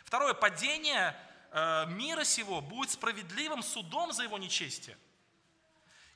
Второе, 0.05 0.35
падение 0.35 1.19
э, 1.49 1.87
мира 1.87 2.23
сего 2.23 2.61
будет 2.61 2.91
справедливым 2.91 3.63
судом 3.63 4.13
за 4.13 4.21
его 4.21 4.37
нечестие. 4.37 4.99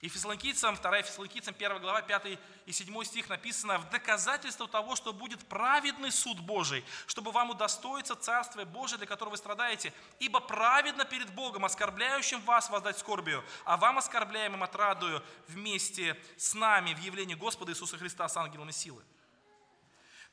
И 0.01 0.09
Фессалоникийцам, 0.09 0.75
2 0.75 1.03
Фессалоникийцам, 1.03 1.53
1 1.53 1.79
глава, 1.79 2.01
5 2.01 2.39
и 2.65 2.71
7 2.71 3.03
стих 3.03 3.29
написано, 3.29 3.77
«В 3.77 3.87
доказательство 3.91 4.67
того, 4.67 4.95
что 4.95 5.13
будет 5.13 5.47
праведный 5.47 6.11
суд 6.11 6.39
Божий, 6.39 6.83
чтобы 7.05 7.31
вам 7.31 7.51
удостоиться 7.51 8.15
Царствия 8.15 8.65
Божия, 8.65 8.97
для 8.97 9.05
которого 9.05 9.33
вы 9.33 9.37
страдаете, 9.37 9.93
ибо 10.17 10.39
праведно 10.39 11.05
перед 11.05 11.31
Богом, 11.35 11.65
оскорбляющим 11.65 12.41
вас 12.41 12.71
воздать 12.71 12.97
скорбию, 12.97 13.43
а 13.63 13.77
вам, 13.77 13.99
оскорбляемым, 13.99 14.63
отрадую 14.63 15.23
вместе 15.47 16.19
с 16.35 16.55
нами 16.55 16.95
в 16.95 16.99
явлении 16.99 17.35
Господа 17.35 17.71
Иисуса 17.71 17.99
Христа 17.99 18.27
с 18.27 18.35
ангелами 18.35 18.71
силы». 18.71 19.03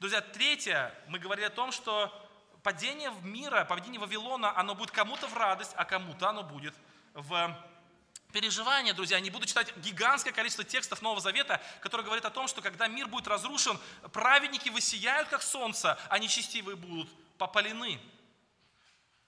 Друзья, 0.00 0.22
третье, 0.22 0.94
мы 1.08 1.18
говорили 1.18 1.44
о 1.44 1.50
том, 1.50 1.72
что 1.72 2.10
падение 2.62 3.10
в 3.10 3.22
мира, 3.26 3.66
падение 3.66 4.00
Вавилона, 4.00 4.56
оно 4.56 4.74
будет 4.74 4.92
кому-то 4.92 5.26
в 5.26 5.36
радость, 5.36 5.72
а 5.76 5.84
кому-то 5.84 6.30
оно 6.30 6.42
будет 6.42 6.74
в 7.12 7.54
переживания, 8.32 8.94
друзья, 8.94 9.20
не 9.20 9.30
буду 9.30 9.46
читать 9.46 9.74
гигантское 9.78 10.32
количество 10.32 10.64
текстов 10.64 11.02
Нового 11.02 11.20
Завета, 11.20 11.60
которые 11.80 12.04
говорят 12.04 12.24
о 12.24 12.30
том, 12.30 12.48
что 12.48 12.62
когда 12.62 12.86
мир 12.86 13.08
будет 13.08 13.26
разрушен, 13.26 13.78
праведники 14.12 14.68
высияют, 14.68 15.28
как 15.28 15.42
солнце, 15.42 15.98
а 16.08 16.18
нечестивые 16.18 16.76
будут 16.76 17.08
попалены. 17.38 18.00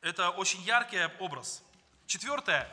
Это 0.00 0.30
очень 0.30 0.60
яркий 0.62 1.04
образ. 1.18 1.62
Четвертое. 2.06 2.68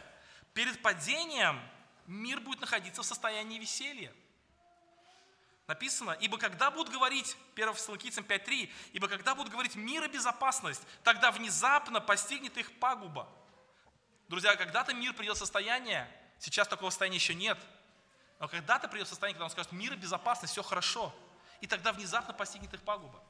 Перед 0.54 0.82
падением 0.82 1.62
мир 2.08 2.40
будет 2.40 2.62
находиться 2.62 3.04
в 3.04 3.06
состоянии 3.06 3.60
веселья. 3.60 4.14
Написано, 5.68 6.12
ибо 6.12 6.38
когда 6.38 6.72
будут 6.72 6.94
говорить, 6.94 7.36
1 7.56 7.74
Фессалоникийцам 7.74 8.24
5.3, 8.24 8.72
ибо 8.94 9.10
когда 9.10 9.36
будут 9.36 9.52
говорить 9.52 9.76
мир 9.76 10.06
и 10.06 10.08
безопасность, 10.08 10.82
тогда 11.04 11.30
внезапно 11.30 12.00
постигнет 12.00 12.58
их 12.58 12.72
пагуба. 12.80 13.28
Друзья, 14.28 14.56
когда-то 14.56 14.94
мир 14.94 15.14
придет 15.14 15.36
в 15.36 15.40
состояние, 15.40 16.10
сейчас 16.40 16.68
такого 16.68 16.90
состояния 16.90 17.16
еще 17.18 17.34
нет, 17.34 17.58
но 18.40 18.48
когда-то 18.48 18.88
придет 18.88 19.08
состояние, 19.08 19.36
когда 19.36 19.46
он 19.46 19.52
скажет, 19.52 19.72
мир 19.72 19.94
и 19.94 19.96
безопасность, 19.96 20.54
все 20.54 20.64
хорошо. 20.64 21.16
И 21.62 21.68
тогда 21.68 21.92
внезапно 21.92 22.34
постигнет 22.34 22.74
их 22.74 22.82
пагуба. 22.82 23.24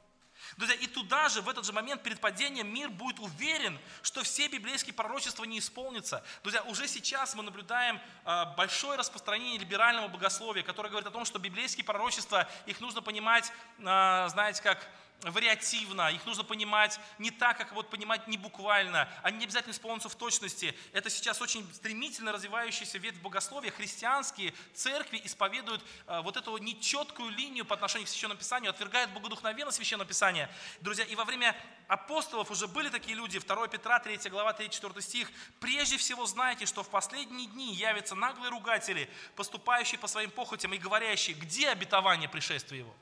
Друзья, 0.56 0.76
и 0.76 0.86
туда 0.86 1.28
же, 1.28 1.40
в 1.40 1.48
этот 1.48 1.64
же 1.64 1.72
момент 1.72 2.02
перед 2.02 2.20
падением 2.20 2.72
мир 2.72 2.90
будет 2.90 3.18
уверен, 3.18 3.78
что 4.02 4.22
все 4.22 4.48
библейские 4.48 4.94
пророчества 4.94 5.44
не 5.44 5.58
исполнятся. 5.58 6.22
Друзья, 6.42 6.62
уже 6.62 6.86
сейчас 6.86 7.34
мы 7.34 7.42
наблюдаем 7.42 8.00
а, 8.24 8.46
большое 8.56 8.98
распространение 8.98 9.58
либерального 9.58 10.08
богословия, 10.08 10.62
которое 10.62 10.90
говорит 10.90 11.08
о 11.08 11.10
том, 11.10 11.24
что 11.24 11.38
библейские 11.38 11.84
пророчества, 11.84 12.48
их 12.66 12.80
нужно 12.80 13.02
понимать, 13.02 13.52
а, 13.84 14.28
знаете, 14.28 14.62
как 14.62 14.86
вариативно, 15.22 16.10
их 16.12 16.24
нужно 16.26 16.44
понимать 16.44 17.00
не 17.18 17.30
так, 17.30 17.58
как 17.58 17.72
вот 17.72 17.90
понимать 17.90 18.28
не 18.28 18.36
буквально, 18.36 19.08
они 19.22 19.38
не 19.38 19.44
обязательно 19.44 19.72
исполнятся 19.72 20.08
в 20.08 20.14
точности. 20.14 20.76
Это 20.92 21.10
сейчас 21.10 21.40
очень 21.40 21.68
стремительно 21.74 22.32
развивающийся 22.32 22.98
ветвь 22.98 23.20
богословия. 23.20 23.72
Христианские 23.72 24.54
церкви 24.74 25.20
исповедуют 25.24 25.84
э, 26.06 26.20
вот 26.22 26.36
эту 26.36 26.56
нечеткую 26.58 27.30
линию 27.30 27.64
по 27.64 27.74
отношению 27.74 28.06
к 28.06 28.10
Священному 28.10 28.38
Писанию, 28.38 28.70
отвергают 28.70 29.10
богодухновенно 29.10 29.72
Священное 29.72 30.06
Писание. 30.06 30.48
Друзья, 30.80 31.04
и 31.04 31.16
во 31.16 31.24
время 31.24 31.56
апостолов 31.88 32.50
уже 32.50 32.68
были 32.68 32.88
такие 32.88 33.16
люди, 33.16 33.40
2 33.40 33.68
Петра, 33.68 33.98
3 33.98 34.30
глава, 34.30 34.52
3-4 34.52 35.00
стих. 35.00 35.32
«Прежде 35.58 35.96
всего 35.96 36.26
знайте, 36.26 36.66
что 36.66 36.84
в 36.84 36.90
последние 36.90 37.48
дни 37.48 37.74
явятся 37.74 38.14
наглые 38.14 38.50
ругатели, 38.50 39.10
поступающие 39.34 39.98
по 39.98 40.06
своим 40.06 40.30
похотям 40.30 40.72
и 40.74 40.78
говорящие, 40.78 41.34
где 41.34 41.70
обетование 41.70 42.28
пришествия 42.28 42.80
его?» 42.80 42.94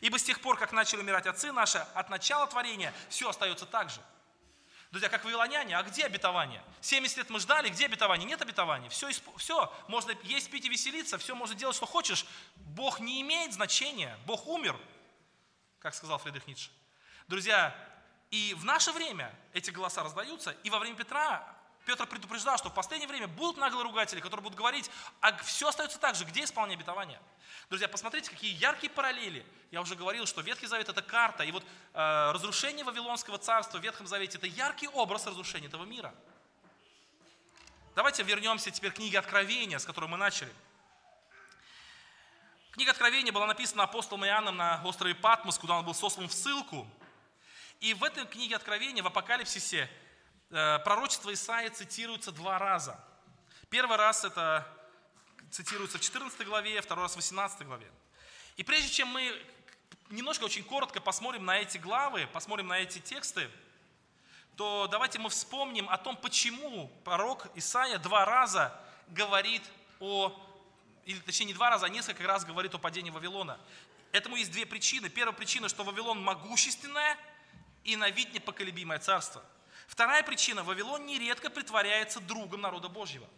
Ибо 0.00 0.18
с 0.18 0.22
тех 0.22 0.40
пор, 0.40 0.58
как 0.58 0.72
начали 0.72 1.00
умирать 1.00 1.26
отцы 1.26 1.52
наши, 1.52 1.78
от 1.94 2.10
начала 2.10 2.46
творения 2.46 2.92
все 3.08 3.28
остается 3.28 3.66
так 3.66 3.90
же. 3.90 4.00
Друзья, 4.90 5.08
как 5.08 5.24
вавилоняне, 5.24 5.76
а 5.76 5.82
где 5.82 6.04
обетование? 6.04 6.62
70 6.80 7.16
лет 7.16 7.30
мы 7.30 7.40
ждали, 7.40 7.68
где 7.68 7.86
обетование? 7.86 8.28
Нет 8.28 8.40
обетования. 8.40 8.88
Все, 8.90 9.10
все, 9.36 9.72
можно 9.88 10.16
есть, 10.22 10.50
пить 10.50 10.64
и 10.66 10.68
веселиться, 10.68 11.18
все 11.18 11.34
можно 11.34 11.56
делать, 11.56 11.74
что 11.74 11.84
хочешь. 11.84 12.24
Бог 12.54 13.00
не 13.00 13.20
имеет 13.22 13.52
значения, 13.52 14.16
Бог 14.24 14.46
умер, 14.46 14.78
как 15.80 15.94
сказал 15.94 16.18
Фридрих 16.18 16.46
Ницше. 16.46 16.70
Друзья, 17.26 17.74
и 18.30 18.54
в 18.54 18.64
наше 18.64 18.92
время 18.92 19.34
эти 19.52 19.70
голоса 19.70 20.02
раздаются, 20.02 20.52
и 20.62 20.70
во 20.70 20.78
время 20.78 20.96
Петра 20.96 21.53
Петр 21.84 22.06
предупреждал, 22.06 22.56
что 22.56 22.70
в 22.70 22.74
последнее 22.74 23.08
время 23.08 23.28
будут 23.28 23.58
наглые 23.58 23.84
ругатели, 23.84 24.20
которые 24.20 24.42
будут 24.42 24.58
говорить, 24.58 24.90
а 25.20 25.36
все 25.38 25.68
остается 25.68 25.98
так 25.98 26.14
же, 26.14 26.24
где 26.24 26.44
исполнение 26.44 26.76
обетования? 26.76 27.20
Друзья, 27.68 27.88
посмотрите, 27.88 28.30
какие 28.30 28.54
яркие 28.54 28.90
параллели. 28.90 29.44
Я 29.70 29.80
уже 29.80 29.94
говорил, 29.94 30.26
что 30.26 30.40
Ветхий 30.40 30.66
Завет– 30.66 30.88
это 30.90 31.02
карта, 31.02 31.44
и 31.44 31.52
вот 31.52 31.62
э, 31.92 32.30
разрушение 32.32 32.84
Вавилонского 32.84 33.38
царства 33.38 33.78
в 33.78 33.82
Ветхом 33.82 34.06
Завете– 34.06 34.38
это 34.38 34.46
яркий 34.46 34.88
образ 34.88 35.26
разрушения 35.26 35.66
этого 35.66 35.84
мира. 35.84 36.14
Давайте 37.94 38.22
вернемся 38.22 38.70
теперь 38.70 38.90
к 38.90 38.96
книге 38.96 39.18
Откровения, 39.18 39.78
с 39.78 39.84
которой 39.84 40.06
мы 40.06 40.16
начали. 40.16 40.52
Книга 42.72 42.90
Откровения 42.90 43.32
была 43.32 43.46
написана 43.46 43.84
апостолом 43.84 44.26
Иоанном 44.26 44.56
на 44.56 44.82
острове 44.84 45.14
Патмос, 45.14 45.58
куда 45.58 45.78
он 45.78 45.84
был 45.84 45.94
сослан 45.94 46.28
в 46.28 46.32
ссылку. 46.32 46.88
И 47.80 47.94
в 47.94 48.02
этой 48.02 48.26
книге 48.26 48.56
Откровения, 48.56 49.02
в 49.02 49.06
Апокалипсисе, 49.06 49.88
пророчество 50.54 51.32
Исаия 51.32 51.68
цитируется 51.70 52.30
два 52.30 52.58
раза. 52.58 52.96
Первый 53.70 53.96
раз 53.96 54.24
это 54.24 54.64
цитируется 55.50 55.98
в 55.98 56.00
14 56.00 56.46
главе, 56.46 56.80
второй 56.80 57.06
раз 57.06 57.14
в 57.14 57.16
18 57.16 57.66
главе. 57.66 57.90
И 58.56 58.62
прежде 58.62 58.88
чем 58.88 59.08
мы 59.08 59.34
немножко 60.10 60.44
очень 60.44 60.62
коротко 60.62 61.00
посмотрим 61.00 61.44
на 61.44 61.58
эти 61.58 61.78
главы, 61.78 62.28
посмотрим 62.32 62.68
на 62.68 62.78
эти 62.78 63.00
тексты, 63.00 63.50
то 64.56 64.86
давайте 64.86 65.18
мы 65.18 65.28
вспомним 65.28 65.88
о 65.88 65.98
том, 65.98 66.16
почему 66.16 66.86
пророк 67.04 67.48
Исаия 67.56 67.98
два 67.98 68.24
раза 68.24 68.80
говорит 69.08 69.62
о, 69.98 70.32
или 71.04 71.18
точнее 71.18 71.46
не 71.46 71.54
два 71.54 71.70
раза, 71.70 71.86
а 71.86 71.88
несколько 71.88 72.22
раз 72.22 72.44
говорит 72.44 72.72
о 72.76 72.78
падении 72.78 73.10
Вавилона. 73.10 73.58
Этому 74.12 74.36
есть 74.36 74.52
две 74.52 74.66
причины. 74.66 75.08
Первая 75.08 75.34
причина, 75.34 75.68
что 75.68 75.82
Вавилон 75.82 76.22
могущественное 76.22 77.18
и 77.82 77.96
на 77.96 78.08
вид 78.10 78.32
непоколебимое 78.32 79.00
царство– 79.00 79.42
Вторая 79.86 80.22
причина. 80.22 80.62
Вавилон 80.62 81.06
нередко 81.06 81.50
притворяется 81.50 82.20
другом 82.20 82.60
народа 82.62 82.88
Божьего. 82.88 83.28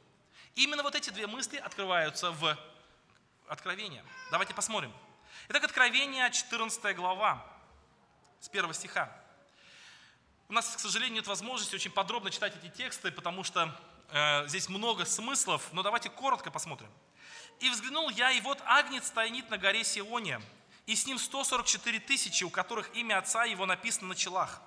Именно 0.54 0.82
вот 0.82 0.94
эти 0.94 1.10
две 1.10 1.26
мысли 1.26 1.56
открываются 1.56 2.30
в 2.30 2.56
Откровении. 3.48 4.02
Давайте 4.30 4.54
посмотрим. 4.54 4.92
Итак, 5.48 5.64
Откровение, 5.64 6.30
14 6.30 6.96
глава, 6.96 7.46
с 8.40 8.48
первого 8.48 8.74
стиха. 8.74 9.12
У 10.48 10.52
нас, 10.52 10.76
к 10.76 10.78
сожалению, 10.78 11.16
нет 11.16 11.26
возможности 11.26 11.74
очень 11.74 11.90
подробно 11.90 12.30
читать 12.30 12.54
эти 12.56 12.72
тексты, 12.72 13.10
потому 13.10 13.44
что 13.44 13.76
э, 14.10 14.46
здесь 14.48 14.68
много 14.68 15.04
смыслов, 15.04 15.72
но 15.72 15.82
давайте 15.82 16.08
коротко 16.08 16.50
посмотрим. 16.50 16.90
«И 17.60 17.68
взглянул 17.68 18.10
я, 18.10 18.30
и 18.30 18.40
вот 18.40 18.60
Агнец 18.64 19.06
стоит 19.08 19.50
на 19.50 19.58
горе 19.58 19.82
Сионе, 19.82 20.40
и 20.86 20.94
с 20.94 21.06
ним 21.06 21.18
144 21.18 22.00
тысячи, 22.00 22.44
у 22.44 22.50
которых 22.50 22.94
имя 22.94 23.18
Отца 23.18 23.44
его 23.44 23.66
написано 23.66 24.08
на 24.08 24.14
челах. 24.14 24.62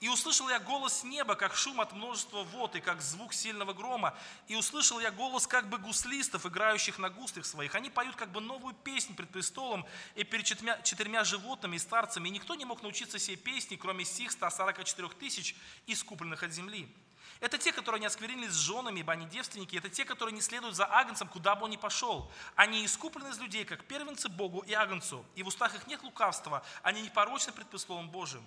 И 0.00 0.08
услышал 0.08 0.48
я 0.48 0.60
голос 0.60 1.02
неба, 1.02 1.34
как 1.34 1.56
шум 1.56 1.80
от 1.80 1.92
множества 1.92 2.44
вод, 2.44 2.76
и 2.76 2.80
как 2.80 3.02
звук 3.02 3.34
сильного 3.34 3.72
грома. 3.72 4.14
И 4.46 4.54
услышал 4.54 5.00
я 5.00 5.10
голос 5.10 5.48
как 5.48 5.68
бы 5.68 5.78
гуслистов, 5.78 6.46
играющих 6.46 6.98
на 6.98 7.10
гуслях 7.10 7.44
своих. 7.44 7.74
Они 7.74 7.90
поют 7.90 8.14
как 8.14 8.30
бы 8.30 8.40
новую 8.40 8.74
песнь 8.74 9.16
пред 9.16 9.28
престолом 9.30 9.84
и 10.14 10.22
перед 10.22 10.44
четырьмя, 10.44 10.80
четырьмя 10.82 11.24
животными 11.24 11.74
и 11.76 11.80
старцами. 11.80 12.28
И 12.28 12.32
никто 12.32 12.54
не 12.54 12.64
мог 12.64 12.82
научиться 12.82 13.18
сей 13.18 13.36
песни, 13.36 13.74
кроме 13.74 14.04
сих 14.04 14.30
144 14.30 15.08
тысяч, 15.18 15.56
искупленных 15.88 16.44
от 16.44 16.52
земли. 16.52 16.88
Это 17.40 17.58
те, 17.58 17.72
которые 17.72 18.00
не 18.00 18.06
осквернились 18.06 18.52
с 18.52 18.56
женами, 18.56 19.00
ибо 19.00 19.12
они 19.12 19.26
девственники. 19.26 19.76
Это 19.76 19.88
те, 19.88 20.04
которые 20.04 20.32
не 20.32 20.40
следуют 20.40 20.76
за 20.76 20.86
агнцем, 20.86 21.26
куда 21.26 21.56
бы 21.56 21.64
он 21.64 21.70
ни 21.70 21.76
пошел. 21.76 22.30
Они 22.54 22.84
искуплены 22.84 23.30
из 23.30 23.38
людей, 23.38 23.64
как 23.64 23.84
первенцы 23.84 24.28
Богу 24.28 24.60
и 24.60 24.72
агнцу. 24.74 25.24
И 25.34 25.42
в 25.42 25.48
устах 25.48 25.74
их 25.74 25.88
нет 25.88 26.04
лукавства. 26.04 26.64
Они 26.82 27.02
непорочны 27.02 27.52
пред 27.52 27.68
престолом 27.68 28.10
Божьим. 28.10 28.44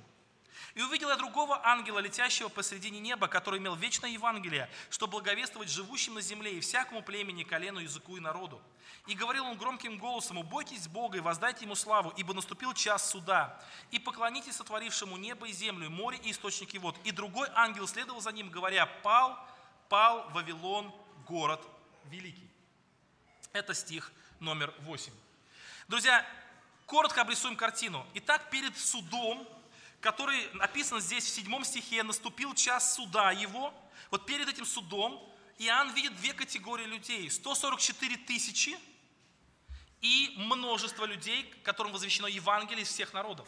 И 0.73 0.81
увидел 0.81 1.09
я 1.09 1.17
другого 1.17 1.65
ангела, 1.65 1.99
летящего 1.99 2.49
посредине 2.49 2.99
неба, 2.99 3.27
который 3.27 3.59
имел 3.59 3.75
вечное 3.75 4.09
Евангелие, 4.09 4.69
что 4.89 5.07
благовествовать 5.07 5.69
живущим 5.69 6.15
на 6.15 6.21
земле 6.21 6.53
и 6.53 6.59
всякому 6.59 7.01
племени, 7.01 7.43
колену, 7.43 7.79
языку 7.79 8.17
и 8.17 8.19
народу. 8.19 8.61
И 9.07 9.15
говорил 9.15 9.45
он 9.45 9.57
громким 9.57 9.97
голосом, 9.97 10.37
«Убойтесь 10.37 10.87
Бога 10.87 11.17
и 11.17 11.21
воздайте 11.21 11.65
Ему 11.65 11.75
славу, 11.75 12.13
ибо 12.17 12.33
наступил 12.33 12.73
час 12.73 13.09
суда. 13.09 13.59
И 13.89 13.99
поклонитесь 13.99 14.55
сотворившему 14.55 15.17
небо 15.17 15.47
и 15.47 15.51
землю, 15.51 15.89
море 15.89 16.19
и 16.23 16.31
источники 16.31 16.77
вод». 16.77 16.95
И 17.03 17.11
другой 17.11 17.47
ангел 17.55 17.87
следовал 17.87 18.21
за 18.21 18.31
ним, 18.31 18.49
говоря, 18.49 18.85
«Пал, 18.85 19.37
пал 19.89 20.29
Вавилон, 20.29 20.93
город 21.27 21.61
великий». 22.05 22.47
Это 23.53 23.73
стих 23.73 24.11
номер 24.39 24.73
8. 24.81 25.11
Друзья, 25.87 26.25
коротко 26.85 27.21
обрисуем 27.21 27.55
картину. 27.55 28.05
Итак, 28.13 28.49
перед 28.49 28.77
судом 28.77 29.47
который 30.01 30.49
написан 30.53 30.99
здесь 30.99 31.23
в 31.23 31.29
седьмом 31.29 31.63
стихе, 31.63 32.03
наступил 32.03 32.53
час 32.55 32.95
суда 32.95 33.31
его. 33.31 33.73
Вот 34.09 34.25
перед 34.25 34.49
этим 34.49 34.65
судом 34.65 35.23
Иоанн 35.59 35.93
видит 35.93 36.15
две 36.17 36.33
категории 36.33 36.85
людей. 36.85 37.29
144 37.29 38.17
тысячи 38.17 38.75
и 40.01 40.33
множество 40.37 41.05
людей, 41.05 41.43
которым 41.63 41.93
возвещено 41.93 42.27
Евангелие 42.27 42.83
из 42.83 42.89
всех 42.89 43.13
народов. 43.13 43.47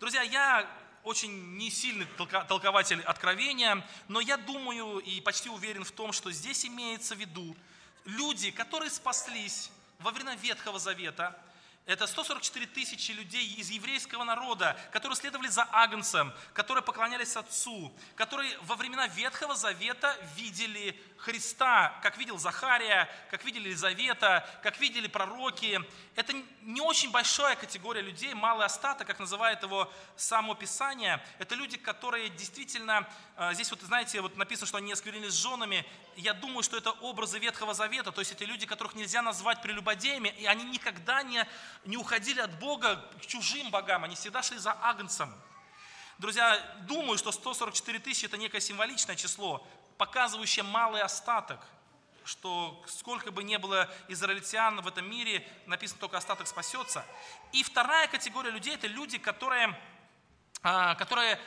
Друзья, 0.00 0.22
я 0.22 0.68
очень 1.04 1.56
не 1.56 1.70
сильный 1.70 2.06
толкователь 2.48 3.00
откровения, 3.02 3.86
но 4.08 4.20
я 4.20 4.36
думаю 4.36 4.98
и 4.98 5.20
почти 5.20 5.48
уверен 5.48 5.84
в 5.84 5.92
том, 5.92 6.12
что 6.12 6.32
здесь 6.32 6.66
имеется 6.66 7.14
в 7.14 7.18
виду 7.20 7.56
люди, 8.04 8.50
которые 8.50 8.90
спаслись 8.90 9.70
во 10.00 10.10
время 10.10 10.34
Ветхого 10.34 10.80
Завета– 10.80 11.40
это 11.86 12.06
144 12.06 12.66
тысячи 12.66 13.12
людей 13.12 13.46
из 13.56 13.68
еврейского 13.70 14.24
народа, 14.24 14.76
которые 14.90 15.16
следовали 15.16 15.48
за 15.48 15.64
Агнцем, 15.70 16.32
которые 16.54 16.82
поклонялись 16.82 17.36
Отцу, 17.36 17.92
которые 18.14 18.56
во 18.62 18.76
времена 18.76 19.06
Ветхого 19.08 19.54
Завета 19.54 20.16
видели 20.34 20.98
Христа, 21.24 21.98
как 22.02 22.18
видел 22.18 22.38
Захария, 22.38 23.08
как 23.30 23.44
видели 23.44 23.68
Елизавета, 23.68 24.46
как 24.62 24.78
видели 24.78 25.06
пророки. 25.06 25.80
Это 26.16 26.34
не 26.62 26.82
очень 26.82 27.10
большая 27.10 27.56
категория 27.56 28.02
людей, 28.02 28.34
малый 28.34 28.66
остаток, 28.66 29.06
как 29.06 29.18
называет 29.18 29.62
его 29.62 29.90
само 30.16 30.54
Писание. 30.54 31.24
Это 31.38 31.54
люди, 31.54 31.78
которые 31.78 32.28
действительно, 32.28 33.08
э, 33.36 33.54
здесь 33.54 33.70
вот, 33.70 33.80
знаете, 33.80 34.20
вот 34.20 34.36
написано, 34.36 34.66
что 34.66 34.76
они 34.76 34.92
осквернились 34.92 35.32
с 35.32 35.42
женами. 35.42 35.86
Я 36.16 36.34
думаю, 36.34 36.62
что 36.62 36.76
это 36.76 36.90
образы 36.90 37.38
Ветхого 37.38 37.72
Завета, 37.72 38.12
то 38.12 38.20
есть 38.20 38.32
это 38.32 38.44
люди, 38.44 38.66
которых 38.66 38.94
нельзя 38.94 39.22
назвать 39.22 39.62
прелюбодеями, 39.62 40.28
и 40.38 40.44
они 40.44 40.64
никогда 40.64 41.22
не 41.22 41.46
не 41.84 41.96
уходили 41.96 42.40
от 42.40 42.58
Бога 42.58 42.96
к 43.20 43.26
чужим 43.26 43.70
богам, 43.70 44.04
они 44.04 44.14
всегда 44.14 44.42
шли 44.42 44.58
за 44.58 44.72
Агнцем. 44.72 45.34
Друзья, 46.18 46.60
думаю, 46.82 47.18
что 47.18 47.32
144 47.32 47.98
тысячи– 47.98 48.24
это 48.26 48.36
некое 48.36 48.60
символичное 48.60 49.16
число, 49.16 49.66
показывающее 49.98 50.62
малый 50.62 51.02
остаток, 51.02 51.60
что 52.24 52.82
сколько 52.86 53.30
бы 53.30 53.44
ни 53.44 53.56
было 53.56 53.88
израильтян 54.08 54.80
в 54.80 54.88
этом 54.88 55.08
мире, 55.08 55.46
написано 55.66 56.00
только 56.00 56.16
остаток 56.16 56.46
спасется. 56.46 57.04
И 57.52 57.62
вторая 57.62 58.08
категория 58.08 58.50
людей– 58.50 58.74
это 58.76 58.86
люди, 58.86 59.18
которые, 59.18 59.78
а, 60.62 60.94
которые 60.94 61.38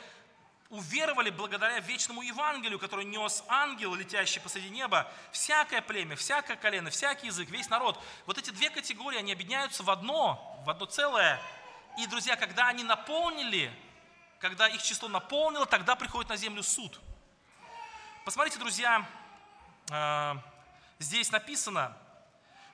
уверовали 0.70 1.30
благодаря 1.30 1.80
вечному 1.80 2.22
Евангелию, 2.22 2.78
который 2.78 3.04
нес 3.04 3.42
ангел, 3.48 3.94
летящий 3.94 4.40
посреди 4.40 4.68
неба, 4.68 5.10
всякое 5.32 5.80
племя, 5.80 6.14
всякое 6.14 6.56
колено, 6.56 6.90
всякий 6.90 7.28
язык, 7.28 7.48
весь 7.50 7.70
народ. 7.70 7.98
Вот 8.26 8.38
эти 8.38 8.50
две 8.50 8.68
категории, 8.70 9.18
они 9.18 9.32
объединяются 9.32 9.82
в 9.82 9.90
одно, 9.90 10.62
в 10.64 10.70
одно 10.70 10.86
целое. 10.86 11.40
И, 11.98 12.06
друзья, 12.06 12.36
когда 12.36 12.68
они 12.68 12.84
наполнили, 12.84 13.72
когда 14.38 14.68
их 14.68 14.82
число 14.82 15.08
наполнило, 15.08 15.66
тогда 15.66 15.96
приходит 15.96 16.28
на 16.28 16.36
землю 16.36 16.62
суд. 16.62 17.00
Посмотрите, 18.24 18.58
друзья, 18.58 19.06
э, 19.90 20.34
здесь 20.98 21.30
написано, 21.30 21.96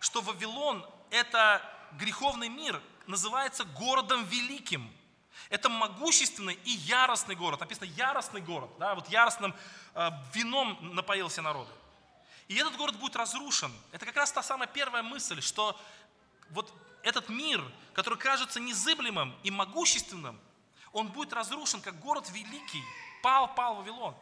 что 0.00 0.20
Вавилон– 0.20 0.85
это 1.11 1.62
греховный 1.92 2.48
мир, 2.48 2.80
называется 3.07 3.64
городом 3.64 4.24
великим– 4.24 4.90
это 5.50 5.68
могущественный 5.68 6.54
и 6.64 6.70
яростный 6.70 7.35
город. 7.35 7.61
Написано 7.61 7.87
яростный 7.87 8.40
город. 8.40 8.70
Да, 8.78 8.94
вот 8.94 9.09
яростным 9.09 9.54
э, 9.94 10.11
вином 10.33 10.94
напоился 10.94 11.42
народы. 11.42 11.70
И 12.48 12.57
этот 12.57 12.76
город 12.76 12.96
будет 12.98 13.16
разрушен. 13.16 13.72
Это 13.92 14.07
как 14.07 14.16
раз 14.16 14.33
та 14.33 14.42
самая 14.42 14.68
первая 14.68 15.02
мысль, 15.02 15.40
что 15.40 15.78
вот 16.50 16.72
этот 17.02 17.28
мир, 17.28 17.62
который 17.92 18.18
кажется 18.18 18.61
незыблемым 18.61 19.35
и 19.42 19.50
могущественным, 19.50 20.38
он 20.92 21.09
будет 21.09 21.33
разрушен, 21.33 21.80
как 21.80 21.98
город 22.00 22.28
великий. 22.30 22.83
Пал, 23.22 23.54
пал 23.54 23.76
Вавилон. 23.76 24.14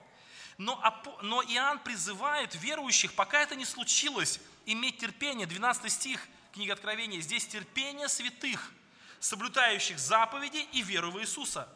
Но, 0.63 0.81
но 1.23 1.43
Иоанн 1.43 1.81
призывает 1.81 2.55
верующих, 2.55 3.15
пока 3.15 3.43
это 3.43 3.57
не 3.57 3.65
случилось, 3.65 4.39
иметь 4.65 4.99
терпение. 4.99 5.45
12 5.45 5.91
стих 5.91 6.25
книги 6.53 6.71
Откровения. 6.71 7.21
Здесь 7.21 7.47
терпение 7.49 8.09
святых– 8.09 8.73
соблюдающих 9.21 9.99
заповеди 9.99 10.69
и 10.73 10.83
веру 10.83 11.11
в 11.11 11.21
Иисуса. 11.21 11.69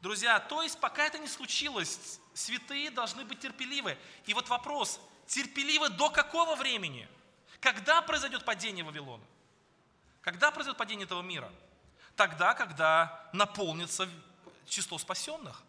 Друзья, 0.00 0.38
то 0.38 0.62
есть 0.62 0.78
пока 0.78 1.06
это 1.06 1.18
не 1.18 1.26
случилось, 1.26 2.20
святые 2.34 2.90
должны 2.92 3.24
быть 3.24 3.40
терпеливы. 3.40 3.98
И 4.26 4.34
вот 4.34 4.48
вопрос, 4.48 5.00
терпеливы 5.26 5.88
до 5.88 6.10
какого 6.10 6.54
времени? 6.54 7.08
Когда 7.58 8.00
произойдет 8.00 8.44
падение 8.44 8.84
Вавилона? 8.84 9.24
Когда 10.20 10.52
произойдет 10.52 10.78
падение 10.78 11.04
этого 11.04 11.22
мира? 11.22 11.50
Тогда, 12.14 12.54
когда 12.54 13.28
наполнится 13.32 14.08
число 14.66 14.98
спасенных. 14.98 15.62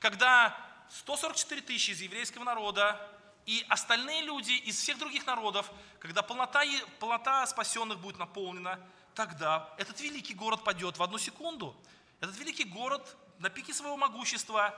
Когда 0.00 0.67
144 0.90 1.60
тысячи 1.62 1.90
из 1.90 2.00
еврейского 2.00 2.44
народа 2.44 3.00
и 3.46 3.64
остальные 3.68 4.22
люди 4.22 4.52
из 4.52 4.78
всех 4.78 4.98
других 4.98 5.26
народов, 5.26 5.70
когда 6.00 6.22
полнота, 6.22 6.62
полнота 6.98 7.46
спасенных 7.46 7.98
будет 7.98 8.18
наполнена, 8.18 8.78
тогда 9.14 9.72
этот 9.78 10.00
великий 10.00 10.34
город 10.34 10.64
падет 10.64 10.98
в 10.98 11.02
одну 11.02 11.18
секунду. 11.18 11.74
Этот 12.20 12.36
великий 12.36 12.64
город 12.64 13.16
на 13.38 13.48
пике 13.48 13.72
своего 13.72 13.96
могущества, 13.96 14.74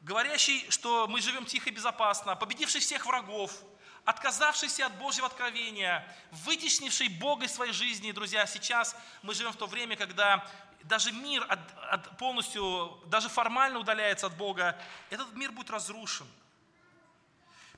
говорящий, 0.00 0.68
что 0.70 1.06
мы 1.06 1.20
живем 1.20 1.44
тихо 1.44 1.70
и 1.70 1.72
безопасно, 1.72 2.34
победивший 2.34 2.80
всех 2.80 3.06
врагов, 3.06 3.62
отказавшийся 4.04 4.86
от 4.86 4.98
Божьего 4.98 5.26
откровения, 5.28 6.04
вытеснивший 6.30 7.08
Бога 7.08 7.44
из 7.44 7.52
своей 7.52 7.72
жизни. 7.72 8.10
Друзья, 8.10 8.46
сейчас 8.46 8.96
мы 9.22 9.34
живем 9.34 9.52
в 9.52 9.56
то 9.56 9.66
время, 9.66 9.96
когда 9.96 10.44
даже 10.84 11.12
мир 11.12 11.44
от, 11.48 11.60
от 11.90 12.18
полностью, 12.18 12.98
даже 13.06 13.28
формально 13.28 13.78
удаляется 13.78 14.26
от 14.26 14.36
Бога. 14.36 14.78
Этот 15.10 15.32
мир 15.34 15.52
будет 15.52 15.70
разрушен. 15.70 16.26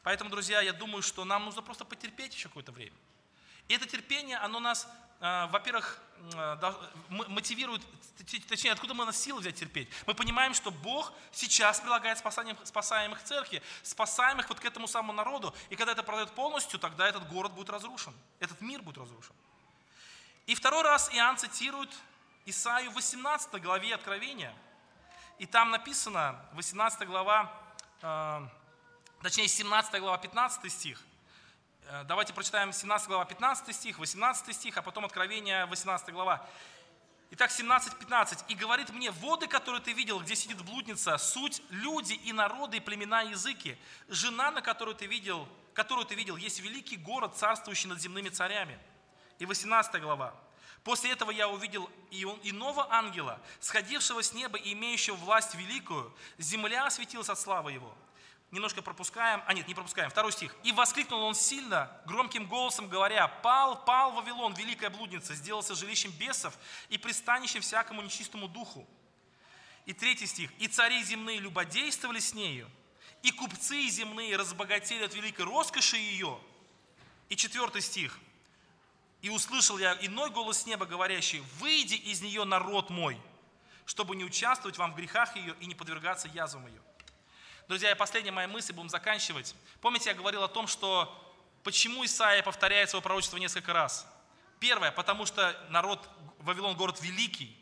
Поэтому, 0.03 0.31
друзья, 0.31 0.61
я 0.61 0.73
думаю, 0.73 1.03
что 1.03 1.25
нам 1.25 1.45
нужно 1.45 1.63
просто 1.63 1.85
потерпеть 1.85 2.35
еще 2.35 2.49
какое-то 2.49 2.73
время. 2.73 2.97
И 3.69 3.75
это 3.75 3.87
терпение, 3.87 4.37
оно 4.37 4.61
нас 4.61 4.87
а, 5.27 5.47
во-первых, 5.47 5.99
а, 6.35 6.91
мотивирует, 7.09 7.81
точнее, 8.47 8.73
откуда 8.73 8.93
мы 8.93 9.07
на 9.07 9.13
силы 9.13 9.41
взять 9.41 9.55
терпеть? 9.55 9.89
Мы 10.07 10.13
понимаем, 10.13 10.53
что 10.53 10.71
Бог 10.71 11.15
сейчас 11.33 11.81
прилагает 11.81 12.19
спасанием, 12.19 12.59
спасаемых 12.63 13.23
церкви, 13.23 13.63
спасаемых 13.83 14.49
вот 14.51 14.61
к 14.61 14.65
этому 14.67 14.87
самому 14.87 15.15
народу. 15.15 15.55
И 15.71 15.77
когда 15.77 15.93
это 15.93 16.03
пройдет 16.03 16.35
полностью, 16.35 16.79
тогда 16.79 17.09
этот 17.09 17.27
город 17.29 17.53
будет 17.53 17.71
разрушен, 17.71 18.13
этот 18.39 18.61
мир 18.61 18.83
будет 18.83 18.99
разрушен. 18.99 19.35
И 20.45 20.55
второй 20.55 20.83
раз 20.83 21.09
Иоанн 21.15 21.39
цитирует 21.39 21.91
Исаию 22.47 22.91
18 22.91 23.61
главе 23.63 23.95
Откровения. 23.95 24.55
И 25.39 25.47
там 25.47 25.71
написано, 25.71 26.45
18 26.53 27.07
глава, 27.07 27.53
а, 28.03 28.49
точнее 29.23 29.49
17 29.49 30.01
глава, 30.01 30.19
15 30.19 30.71
стих– 30.71 31.01
Э, 31.87 32.03
давайте 32.05 32.33
прочитаем 32.33 32.73
17 32.73 33.09
глава 33.09 33.25
15 33.27 33.75
стих, 33.75 33.99
18 33.99 34.55
стих, 34.55 34.77
а 34.79 34.83
потом 34.83 35.05
Откровение 35.05 35.67
18 35.67 36.11
глава. 36.11 36.47
Итак, 37.31 37.51
17-15. 37.51 38.45
«И 38.49 38.55
говорит 38.55 38.91
мне, 38.91 39.11
воды, 39.11 39.47
которые 39.47 39.83
ты 39.83 39.93
видел, 39.93 40.21
где 40.21 40.35
сидит 40.35 40.63
блудница, 40.63 41.19
суть 41.19 41.63
люди 41.71 42.15
и 42.15 42.33
народы, 42.33 42.79
и 42.79 42.81
племена, 42.81 43.25
и 43.25 43.31
языки. 43.31 43.77
Жена, 44.09 44.51
на 44.51 44.63
которую 44.63 44.95
ты 44.95 45.07
видел, 45.07 45.49
которую 45.75 46.07
ты 46.07 46.15
видел, 46.15 46.37
есть 46.37 46.61
великий 46.61 46.97
город, 46.97 47.37
царствующий 47.37 47.89
над 47.89 48.01
земными 48.01 48.29
царями». 48.31 48.79
И 49.39 49.47
18 49.47 50.01
глава. 50.01 50.35
«После 50.85 51.11
этого 51.11 51.31
я 51.31 51.49
увидел 51.49 51.91
иного 52.11 52.93
ангела, 52.93 53.41
сходившего 53.59 54.23
с 54.23 54.33
неба 54.33 54.59
и 54.59 54.73
имеющего 54.75 55.17
власть 55.17 55.55
великую. 55.55 56.15
Земля 56.39 56.87
осветилась 56.87 57.29
от 57.29 57.41
славы 57.41 57.73
его 57.73 57.93
немножко 58.55 58.83
пропускаем, 58.83 59.43
а 59.47 59.53
нет, 59.53 59.67
не 59.69 59.75
пропускаем, 59.75 60.11
второй 60.11 60.33
стих. 60.33 60.55
«И 60.63 60.73
воскликнул 60.73 61.23
он 61.23 61.35
сильно, 61.35 61.91
громким 62.07 62.47
голосом 62.47 62.89
говоря, 62.89 63.29
«Пал, 63.29 63.85
пал 63.85 64.13
Вавилон, 64.13 64.55
великая 64.55 64.91
блудница, 64.91 65.35
сделался 65.35 65.75
жилищем 65.75 66.13
бесов 66.13 66.57
и 66.89 66.97
пристанищем 66.97 67.61
всякому 67.61 68.01
нечистому 68.01 68.49
духу». 68.49 68.87
И 69.87 69.93
третий 69.93 70.27
стих. 70.27 70.51
«И 70.59 70.69
цари 70.69 71.03
земные 71.03 71.39
любодействовали 71.41 72.21
с 72.21 72.33
нею, 72.33 72.71
и 73.23 73.33
купцы 73.33 73.89
земные 73.89 74.37
разбогатели 74.37 75.05
от 75.05 75.15
великой 75.15 75.45
роскоши 75.45 75.97
ее». 75.97 76.39
И 77.29 77.37
четвертый 77.37 77.83
стих. 77.83 78.19
«И 79.25 79.31
услышал 79.31 79.79
я 79.79 79.97
иной 80.03 80.29
голос 80.29 80.59
с 80.59 80.67
неба, 80.67 80.85
говорящий, 80.85 81.43
«Выйди 81.59 81.95
из 81.95 82.21
нее, 82.21 82.45
народ 82.45 82.91
мой, 82.91 83.19
чтобы 83.87 84.17
не 84.17 84.23
участвовать 84.23 84.77
вам 84.77 84.93
в 84.93 84.97
грехах 84.97 85.35
ее 85.35 85.57
и 85.61 85.65
не 85.65 85.75
подвергаться 85.75 86.29
язвам 86.29 86.67
ее. 86.67 86.83
Друзья, 87.67 87.91
и 87.91 87.95
последняя 87.95 88.33
моя 88.33 88.49
мысль, 88.49 88.75
будем 88.75 88.91
заканчивать. 88.91 89.55
Помните, 89.81 90.11
я 90.11 90.15
говорил 90.15 90.43
о 90.43 90.49
том, 90.49 90.67
что 90.67 91.11
почему 91.63 92.05
Исаия 92.05 92.43
повторяет 92.43 92.91
свое 92.91 93.03
пророчество 93.03 93.39
несколько 93.39 93.73
раз? 93.73 94.07
Первое, 94.61 94.93
потому 94.93 95.25
что 95.25 95.59
народ, 95.71 96.07
Вавилон 96.41 96.77
город 96.77 97.01
великий, 97.01 97.57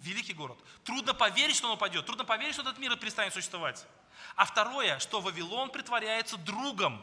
великий 0.00 0.34
город. 0.34 0.58
Трудно 0.84 1.14
поверить, 1.14 1.56
что 1.56 1.68
он 1.68 1.76
упадет, 1.76 2.04
трудно 2.04 2.26
поверить, 2.26 2.52
что 2.52 2.60
этот 2.60 2.76
мир 2.76 2.94
перестанет 2.98 3.32
существовать. 3.32 3.86
А 4.36 4.44
второе, 4.44 4.98
что 4.98 5.22
Вавилон 5.22 5.70
притворяется 5.70 6.36
другом. 6.36 7.02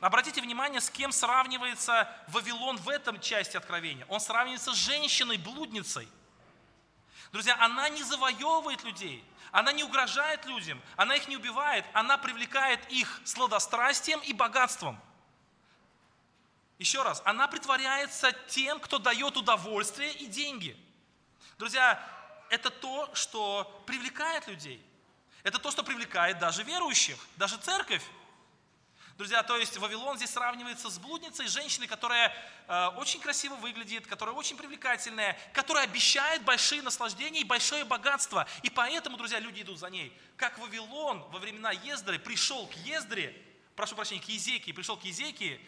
Обратите 0.00 0.40
внимание, 0.40 0.80
с 0.80 0.90
кем 0.90 1.12
сравнивается 1.12 2.08
Вавилон 2.28 2.76
в 2.76 2.88
этом 2.88 3.20
части 3.20 3.56
откровения. 3.56 4.06
Он 4.08 4.20
сравнивается 4.20 4.72
с 4.72 4.76
женщиной, 4.76 5.38
блудницей. 5.38 6.08
Друзья, 7.32 7.56
она 7.60 7.88
не 7.88 8.02
завоевывает 8.02 8.84
людей, 8.84 9.24
она 9.52 9.72
не 9.72 9.84
угрожает 9.84 10.44
людям, 10.46 10.80
она 10.96 11.16
их 11.16 11.28
не 11.28 11.36
убивает, 11.36 11.84
она 11.92 12.18
привлекает 12.18 12.80
их 12.90 13.20
сладострастием 13.24 14.20
и 14.20 14.32
богатством. 14.32 15.00
Еще 16.78 17.02
раз, 17.02 17.22
она 17.24 17.48
притворяется 17.48 18.32
тем, 18.48 18.80
кто 18.80 18.98
дает 18.98 19.36
удовольствие 19.36 20.12
и 20.12 20.26
деньги. 20.26 20.76
Друзья, 21.58 22.02
это 22.50 22.70
то, 22.70 23.10
что 23.14 23.82
привлекает 23.86 24.46
людей. 24.46 24.84
Это 25.42 25.58
то, 25.58 25.70
что 25.70 25.82
привлекает 25.82 26.38
даже 26.38 26.64
верующих, 26.64 27.16
даже 27.36 27.56
церковь. 27.56 28.04
Друзья, 29.16 29.42
то 29.42 29.56
есть 29.56 29.78
Вавилон 29.78 30.18
здесь 30.18 30.28
сравнивается 30.28 30.90
с 30.90 30.98
блудницей, 30.98 31.46
женщиной, 31.46 31.86
которая 31.86 32.30
э, 32.68 32.88
очень 32.98 33.18
красиво 33.18 33.54
выглядит, 33.54 34.06
которая 34.06 34.34
очень 34.34 34.58
привлекательная, 34.58 35.38
которая 35.54 35.84
обещает 35.84 36.42
большие 36.44 36.82
наслаждения 36.82 37.40
и 37.40 37.44
большое 37.44 37.86
богатство. 37.86 38.46
И 38.62 38.68
поэтому, 38.68 39.16
друзья, 39.16 39.38
люди 39.38 39.62
идут 39.62 39.78
за 39.78 39.88
ней. 39.88 40.12
Как 40.36 40.58
Вавилон 40.58 41.22
во 41.30 41.38
времена 41.38 41.72
Ездры 41.72 42.18
пришел 42.18 42.66
к 42.66 42.74
Ездре, 42.74 43.34
прошу 43.74 43.94
прощения, 43.96 44.20
к 44.20 44.28
Езекии, 44.28 44.72
пришел 44.72 44.98
к 44.98 45.04
Езекии, 45.04 45.66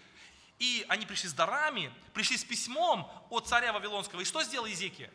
и 0.58 0.84
они 0.90 1.06
пришли 1.06 1.30
с 1.30 1.32
дарами, 1.32 1.90
пришли 2.12 2.36
с 2.36 2.44
письмом 2.44 3.10
от 3.30 3.48
царя 3.48 3.72
Вавилонского. 3.72 4.20
И 4.20 4.24
что 4.26 4.42
сделал 4.42 4.66
Езекия? 4.66 5.10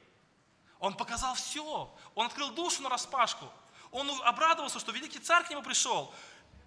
Он 0.79 0.95
показал 0.95 1.35
все. 1.35 1.95
Он 2.15 2.25
открыл 2.25 2.49
душу 2.49 2.81
на 2.81 2.89
распашку. 2.89 3.47
Он 3.91 4.09
обрадовался, 4.23 4.79
что 4.79 4.91
великий 4.91 5.19
царь 5.19 5.45
к 5.45 5.51
нему 5.51 5.61
пришел. 5.61 6.11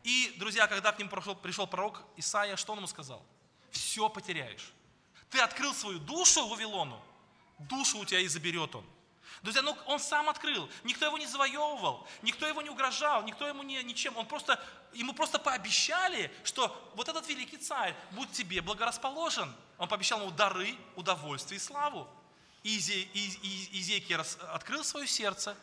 И, 0.06 0.32
друзья, 0.38 0.68
когда 0.68 0.92
к 0.92 1.00
нему 1.00 1.10
пришел, 1.10 1.34
пришел 1.34 1.66
пророк 1.66 2.00
Исаия, 2.16 2.54
что 2.54 2.70
он 2.70 2.78
ему 2.78 2.86
сказал? 2.86 3.26
Все 3.72 4.08
потеряешь. 4.08 4.72
Ты 5.30 5.40
открыл 5.40 5.74
свою 5.74 5.98
душу 5.98 6.46
Вавилону, 6.46 7.02
душу 7.58 7.98
у 7.98 8.04
тебя 8.04 8.20
и 8.20 8.28
заберет 8.28 8.72
он. 8.76 8.86
Друзья, 9.42 9.62
ну 9.62 9.76
он 9.86 9.98
сам 9.98 10.28
открыл, 10.28 10.70
никто 10.84 11.06
его 11.06 11.18
не 11.18 11.26
завоевывал, 11.26 12.06
никто 12.22 12.46
его 12.46 12.62
не 12.62 12.70
угрожал, 12.70 13.24
никто 13.24 13.48
ему 13.48 13.64
не, 13.64 13.82
ничем, 13.82 14.16
он 14.16 14.26
просто, 14.26 14.64
ему 14.92 15.12
просто 15.12 15.40
пообещали, 15.40 16.30
что 16.44 16.92
вот 16.94 17.08
этот 17.08 17.28
великий 17.28 17.56
царь 17.56 17.92
будет 18.12 18.30
тебе 18.30 18.60
благорасположен. 18.62 19.52
Он 19.76 19.88
пообещал 19.88 20.20
ему 20.20 20.30
дары, 20.30 20.76
удовольствие 20.94 21.56
и 21.56 21.60
славу. 21.60 22.08
И 22.62 22.78
Изекия 22.78 24.24
открыл 24.52 24.84
свое 24.84 25.08
сердце 25.08 25.56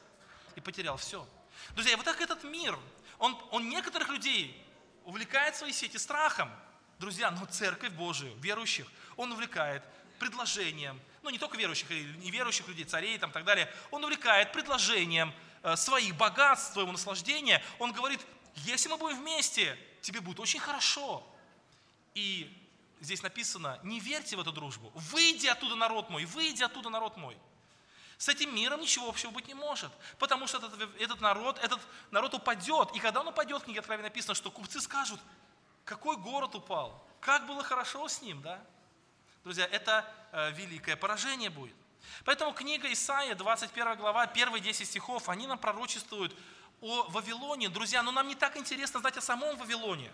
и 0.57 0.59
потерял 0.59 0.97
все. 0.97 1.25
Друзья, 1.75 1.95
вот 1.95 2.05
так 2.05 2.19
этот 2.19 2.43
мир, 2.43 2.77
он, 3.23 3.37
он 3.51 3.69
некоторых 3.69 4.09
людей 4.09 4.53
увлекает 5.05 5.55
свои 5.55 5.71
сети 5.71 5.95
страхом. 5.95 6.51
Друзья, 6.99 7.31
но 7.31 7.45
церковь 7.45 7.93
Божию, 7.93 8.35
верующих, 8.39 8.85
он 9.15 9.31
увлекает 9.31 9.81
предложением, 10.19 10.99
ну 11.21 11.29
не 11.29 11.37
только 11.37 11.57
верующих, 11.57 11.89
и 11.89 12.03
неверующих 12.17 12.67
людей, 12.67 12.83
царей 12.83 13.15
и 13.15 13.17
так 13.17 13.45
далее, 13.45 13.73
он 13.91 14.03
увлекает 14.03 14.51
предложением 14.51 15.33
э, 15.63 15.77
своих 15.77 16.17
богатств, 16.17 16.73
своего 16.73 16.91
наслаждения. 16.91 17.63
Он 17.79 17.93
говорит, 17.93 18.19
если 18.55 18.89
мы 18.89 18.97
будем 18.97 19.21
вместе, 19.21 19.77
тебе 20.01 20.19
будет 20.19 20.41
очень 20.41 20.59
хорошо. 20.59 21.25
И 22.15 22.53
здесь 22.99 23.23
написано, 23.23 23.79
не 23.83 24.01
верьте 24.01 24.35
в 24.35 24.41
эту 24.41 24.51
дружбу, 24.51 24.91
выйди 24.95 25.47
оттуда, 25.47 25.75
народ 25.75 26.09
мой, 26.09 26.25
выйди 26.25 26.61
оттуда, 26.63 26.89
народ 26.89 27.15
мой. 27.15 27.37
С 28.17 28.29
этим 28.29 28.55
миром 28.55 28.81
ничего 28.81 29.09
общего 29.09 29.31
быть 29.31 29.47
не 29.47 29.53
может, 29.53 29.91
потому 30.19 30.47
что 30.47 30.57
этот, 30.57 30.73
этот 30.99 31.21
народ, 31.21 31.59
этот 31.63 31.79
народ 32.11 32.33
упадет. 32.33 32.89
И 32.95 32.99
когда 32.99 33.21
он 33.21 33.27
упадет, 33.27 33.61
в 33.61 33.65
книге 33.65 33.79
Откровения 33.79 34.09
написано, 34.09 34.35
что 34.35 34.51
купцы 34.51 34.79
скажут, 34.79 35.19
какой 35.85 36.15
город 36.17 36.55
упал, 36.55 37.05
как 37.19 37.45
было 37.45 37.63
хорошо 37.63 38.07
с 38.07 38.21
ним, 38.21 38.41
да? 38.41 38.61
Друзья, 39.43 39.65
это 39.65 40.05
э, 40.31 40.51
великое 40.51 40.95
поражение 40.95 41.49
будет. 41.49 41.75
Поэтому 42.25 42.53
книга 42.53 42.91
Исаия, 42.91 43.35
21 43.35 43.97
глава, 43.97 44.27
первые 44.27 44.61
10 44.61 44.87
стихов, 44.87 45.29
они 45.29 45.47
нам 45.47 45.57
пророчествуют 45.57 46.35
о 46.81 47.03
Вавилоне. 47.09 47.69
Друзья, 47.69 48.03
но 48.03 48.11
нам 48.11 48.27
не 48.27 48.35
так 48.35 48.57
интересно 48.57 48.99
знать 48.99 49.17
о 49.17 49.21
самом 49.21 49.57
Вавилоне, 49.57 50.11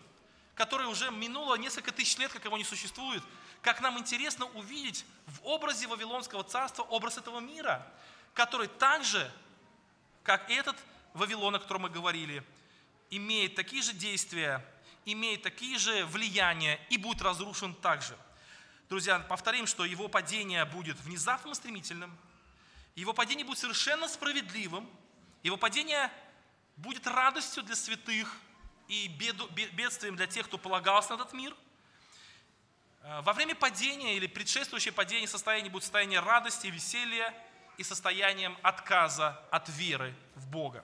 который 0.60 0.88
уже 0.88 1.10
минуло 1.10 1.56
несколько 1.56 1.92
тысяч 1.92 2.18
лет, 2.18 2.32
как 2.32 2.46
его 2.46 2.58
не 2.58 2.64
существует 2.64 3.24
как 3.62 3.82
нам 3.82 3.98
интересно 4.00 4.46
увидеть 4.46 5.06
в 5.26 5.46
образе 5.46 5.88
Вавилонского 5.88 6.44
царства 6.44 6.84
образ 6.84 7.18
этого 7.18 7.40
мира, 7.40 7.86
который 8.34 8.68
так 8.68 9.04
же, 9.04 9.30
как 10.24 10.50
этот 10.50 10.78
Вавилон, 11.14 11.56
о 11.56 11.60
котором 11.60 11.84
мы 11.84 11.90
говорили, 11.90 12.44
имеет 13.10 13.56
такие 13.56 13.82
же 13.82 13.94
действия, 13.94 14.66
имеет 15.06 15.42
такие 15.42 15.78
же 15.78 16.06
влияния 16.06 16.80
и 16.90 16.98
будет 16.98 17.22
разрушен 17.22 17.74
также. 17.76 18.18
Друзья, 18.88 19.20
повторим, 19.20 19.68
что 19.68 19.86
его 19.86 20.08
падение 20.08 20.66
будет 20.66 21.00
внезапным 21.02 21.54
и 21.54 21.56
стремительным, 21.56 22.16
его 22.96 23.14
падение 23.14 23.46
будет 23.46 23.60
совершенно 23.60 24.08
справедливым, 24.08 24.90
его 25.44 25.58
падение 25.58 26.12
будет 26.78 27.08
радостью 27.08 27.64
для 27.64 27.76
святых 27.76 28.36
и 28.90 29.08
бедствием 29.08 30.18
для 30.18 30.28
тех, 30.28 30.48
кто 30.48 30.58
полагался 30.58 31.16
на 31.16 31.22
этот 31.22 31.32
мир– 31.32 31.56
Э, 33.02 33.22
во 33.22 33.34
время 33.34 33.56
падения 33.56 34.16
или 34.16 34.28
предшествующее 34.28 34.94
падение 34.94 35.28
состояние 35.28 35.72
будет 35.72 35.84
состояние 35.84 36.20
радости, 36.20 36.68
веселья 36.68 37.34
и 37.78 37.84
состоянием 37.84 38.58
отказа 38.62 39.42
от 39.52 39.70
веры 39.70 40.14
в 40.36 40.48
Бога. 40.48 40.84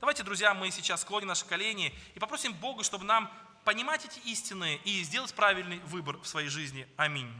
Давайте, 0.00 0.22
друзья, 0.22 0.52
мы 0.52 0.70
сейчас 0.70 1.00
склоним 1.00 1.28
наши 1.28 1.46
колени 1.46 1.94
и 2.14 2.18
попросим 2.18 2.52
Бога, 2.52 2.84
чтобы 2.84 3.04
нам 3.04 3.32
понимать 3.64 4.04
эти 4.04 4.18
истины 4.28 4.78
и 4.84 5.02
сделать 5.02 5.34
правильный 5.34 5.78
выбор 5.80 6.18
в 6.18 6.26
своей 6.26 6.48
жизни. 6.48 6.86
Аминь. 6.96 7.32